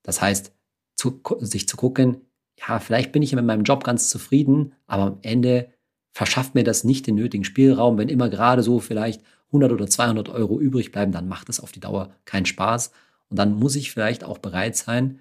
Das 0.04 0.22
heißt, 0.22 0.52
zu, 0.94 1.20
sich 1.40 1.68
zu 1.68 1.76
gucken, 1.76 2.18
ja, 2.56 2.78
vielleicht 2.78 3.12
bin 3.12 3.22
ich 3.22 3.34
mit 3.34 3.44
meinem 3.44 3.64
Job 3.64 3.84
ganz 3.84 4.08
zufrieden, 4.08 4.74
aber 4.86 5.02
am 5.02 5.18
Ende 5.22 5.70
verschafft 6.12 6.54
mir 6.54 6.64
das 6.64 6.84
nicht 6.84 7.06
den 7.06 7.16
nötigen 7.16 7.44
Spielraum. 7.44 7.98
Wenn 7.98 8.08
immer 8.08 8.28
gerade 8.28 8.62
so 8.62 8.78
vielleicht 8.78 9.22
100 9.48 9.72
oder 9.72 9.88
200 9.88 10.28
Euro 10.28 10.60
übrig 10.60 10.92
bleiben, 10.92 11.12
dann 11.12 11.28
macht 11.28 11.48
es 11.48 11.60
auf 11.60 11.72
die 11.72 11.80
Dauer 11.80 12.14
keinen 12.24 12.46
Spaß. 12.46 12.92
Und 13.28 13.38
dann 13.38 13.54
muss 13.54 13.74
ich 13.74 13.90
vielleicht 13.90 14.22
auch 14.22 14.38
bereit 14.38 14.76
sein, 14.76 15.20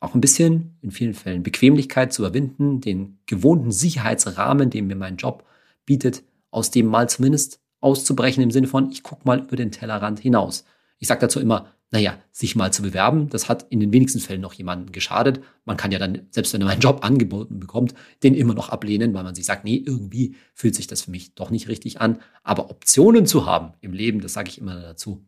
auch 0.00 0.14
ein 0.14 0.22
bisschen 0.22 0.78
in 0.80 0.90
vielen 0.90 1.14
Fällen 1.14 1.42
Bequemlichkeit 1.42 2.12
zu 2.12 2.22
überwinden, 2.22 2.80
den 2.80 3.18
gewohnten 3.26 3.70
Sicherheitsrahmen, 3.70 4.70
den 4.70 4.86
mir 4.86 4.96
mein 4.96 5.16
Job 5.16 5.44
bietet, 5.86 6.22
aus 6.50 6.70
dem 6.70 6.86
mal 6.86 7.08
zumindest 7.08 7.60
auszubrechen 7.80 8.42
im 8.42 8.50
Sinne 8.50 8.66
von, 8.66 8.90
ich 8.90 9.02
gucke 9.02 9.22
mal 9.24 9.40
über 9.40 9.56
den 9.56 9.72
Tellerrand 9.72 10.20
hinaus. 10.20 10.64
Ich 10.98 11.08
sage 11.08 11.20
dazu 11.20 11.40
immer, 11.40 11.72
naja, 11.92 12.18
sich 12.30 12.54
mal 12.54 12.72
zu 12.72 12.82
bewerben, 12.82 13.28
das 13.30 13.48
hat 13.48 13.66
in 13.70 13.80
den 13.80 13.92
wenigsten 13.92 14.20
Fällen 14.20 14.40
noch 14.40 14.52
jemanden 14.52 14.92
geschadet. 14.92 15.42
Man 15.64 15.76
kann 15.76 15.90
ja 15.90 15.98
dann, 15.98 16.28
selbst 16.30 16.52
wenn 16.52 16.60
man 16.60 16.70
einen 16.70 16.80
Job 16.80 17.04
angeboten 17.04 17.58
bekommt, 17.58 17.94
den 18.22 18.34
immer 18.34 18.54
noch 18.54 18.68
ablehnen, 18.68 19.12
weil 19.12 19.24
man 19.24 19.34
sich 19.34 19.44
sagt, 19.44 19.64
nee, 19.64 19.82
irgendwie 19.84 20.36
fühlt 20.54 20.76
sich 20.76 20.86
das 20.86 21.02
für 21.02 21.10
mich 21.10 21.34
doch 21.34 21.50
nicht 21.50 21.68
richtig 21.68 22.00
an. 22.00 22.20
Aber 22.44 22.70
Optionen 22.70 23.26
zu 23.26 23.46
haben 23.46 23.72
im 23.80 23.92
Leben, 23.92 24.20
das 24.20 24.34
sage 24.34 24.50
ich 24.50 24.58
immer 24.58 24.80
dazu, 24.80 25.26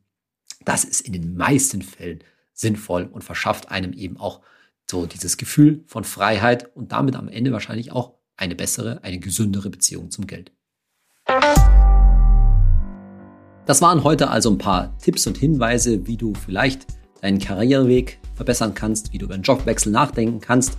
das 0.64 0.84
ist 0.84 1.00
in 1.00 1.12
den 1.12 1.36
meisten 1.36 1.82
Fällen 1.82 2.22
sinnvoll 2.52 3.08
und 3.10 3.24
verschafft 3.24 3.70
einem 3.70 3.92
eben 3.92 4.18
auch 4.18 4.40
so 4.88 5.06
dieses 5.06 5.36
Gefühl 5.36 5.82
von 5.86 6.04
Freiheit 6.04 6.76
und 6.76 6.92
damit 6.92 7.16
am 7.16 7.28
Ende 7.28 7.50
wahrscheinlich 7.50 7.90
auch 7.90 8.14
eine 8.42 8.56
bessere, 8.56 9.02
eine 9.04 9.20
gesündere 9.20 9.70
Beziehung 9.70 10.10
zum 10.10 10.26
Geld. 10.26 10.50
Das 13.66 13.80
waren 13.80 14.02
heute 14.02 14.28
also 14.30 14.50
ein 14.50 14.58
paar 14.58 14.98
Tipps 14.98 15.28
und 15.28 15.38
Hinweise, 15.38 16.08
wie 16.08 16.16
du 16.16 16.34
vielleicht 16.34 16.86
deinen 17.20 17.38
Karriereweg 17.38 18.18
verbessern 18.34 18.74
kannst, 18.74 19.12
wie 19.12 19.18
du 19.18 19.26
über 19.26 19.34
einen 19.34 19.44
Jobwechsel 19.44 19.92
nachdenken 19.92 20.40
kannst. 20.40 20.76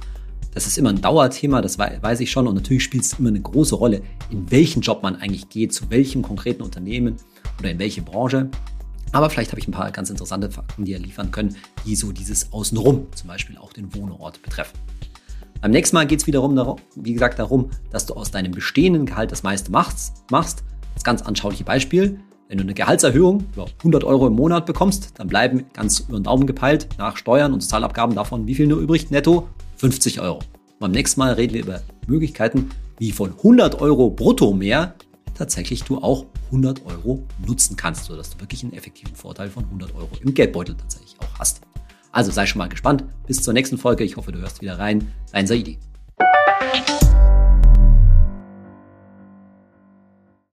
Das 0.53 0.67
ist 0.67 0.77
immer 0.77 0.89
ein 0.89 0.99
Dauerthema, 0.99 1.61
das 1.61 1.79
weiß 1.79 2.19
ich 2.19 2.29
schon. 2.29 2.47
Und 2.47 2.55
natürlich 2.55 2.83
spielt 2.83 3.05
es 3.05 3.13
immer 3.17 3.29
eine 3.29 3.41
große 3.41 3.75
Rolle, 3.75 4.01
in 4.29 4.51
welchen 4.51 4.81
Job 4.81 5.01
man 5.01 5.15
eigentlich 5.15 5.47
geht, 5.47 5.73
zu 5.73 5.89
welchem 5.89 6.21
konkreten 6.21 6.63
Unternehmen 6.63 7.15
oder 7.59 7.71
in 7.71 7.79
welche 7.79 8.01
Branche. 8.01 8.49
Aber 9.13 9.29
vielleicht 9.29 9.51
habe 9.51 9.61
ich 9.61 9.69
ein 9.69 9.71
paar 9.71 9.89
ganz 9.91 10.09
interessante 10.09 10.51
Fakten, 10.51 10.83
die 10.83 10.91
ihr 10.91 10.99
liefern 10.99 11.31
können, 11.31 11.55
die 11.85 11.95
so 11.95 12.11
dieses 12.11 12.51
Außenrum, 12.51 13.07
zum 13.15 13.27
Beispiel 13.29 13.57
auch 13.57 13.71
den 13.71 13.95
Wohnort 13.95 14.41
betreffen. 14.41 14.77
Beim 15.63 15.71
nächsten 15.71 15.95
Mal 15.95 16.05
geht 16.05 16.19
es 16.19 16.27
wiederum, 16.27 16.57
darum, 16.57 16.75
wie 16.97 17.13
gesagt, 17.13 17.39
darum, 17.39 17.69
dass 17.89 18.05
du 18.05 18.15
aus 18.15 18.31
deinem 18.31 18.51
bestehenden 18.51 19.05
Gehalt 19.05 19.31
das 19.31 19.43
meiste 19.43 19.71
machst. 19.71 20.29
machst. 20.29 20.61
Das 20.93 21.05
ganz 21.05 21.21
anschauliche 21.21 21.63
Beispiel. 21.63 22.19
Wenn 22.49 22.57
du 22.57 22.65
eine 22.65 22.73
Gehaltserhöhung 22.73 23.45
über 23.53 23.67
100 23.77 24.03
Euro 24.03 24.27
im 24.27 24.33
Monat 24.33 24.65
bekommst, 24.65 25.13
dann 25.17 25.27
bleiben 25.27 25.63
ganz 25.71 26.01
über 26.01 26.19
den 26.19 26.25
Daumen 26.25 26.47
gepeilt 26.47 26.89
nach 26.97 27.15
Steuern 27.15 27.53
und 27.53 27.61
Sozialabgaben 27.61 28.13
davon, 28.13 28.45
wie 28.45 28.55
viel 28.55 28.67
nur 28.67 28.81
übrig? 28.81 29.09
Netto 29.09 29.47
50 29.77 30.19
Euro. 30.19 30.39
Und 30.39 30.79
beim 30.81 30.91
nächsten 30.91 31.21
Mal 31.21 31.31
reden 31.31 31.53
wir 31.53 31.61
über 31.61 31.81
Möglichkeiten, 32.07 32.69
wie 32.99 33.13
von 33.13 33.31
100 33.31 33.79
Euro 33.79 34.09
brutto 34.09 34.51
mehr 34.51 34.95
tatsächlich 35.33 35.85
du 35.85 35.97
auch 35.99 36.25
100 36.47 36.85
Euro 36.85 37.23
nutzen 37.47 37.77
kannst, 37.77 38.03
sodass 38.03 38.31
du 38.31 38.41
wirklich 38.41 38.63
einen 38.63 38.73
effektiven 38.73 39.15
Vorteil 39.15 39.49
von 39.49 39.63
100 39.63 39.95
Euro 39.95 40.09
im 40.21 40.33
Geldbeutel 40.33 40.75
tatsächlich 40.75 41.15
auch 41.21 41.39
hast. 41.39 41.61
Also 42.13 42.31
sei 42.31 42.45
schon 42.45 42.59
mal 42.59 42.69
gespannt. 42.69 43.03
Bis 43.27 43.41
zur 43.41 43.53
nächsten 43.53 43.77
Folge. 43.77 44.03
Ich 44.03 44.15
hoffe, 44.15 44.31
du 44.31 44.39
hörst 44.39 44.61
wieder 44.61 44.79
rein. 44.79 45.11
Dein 45.33 45.47
Saidi. 45.47 45.79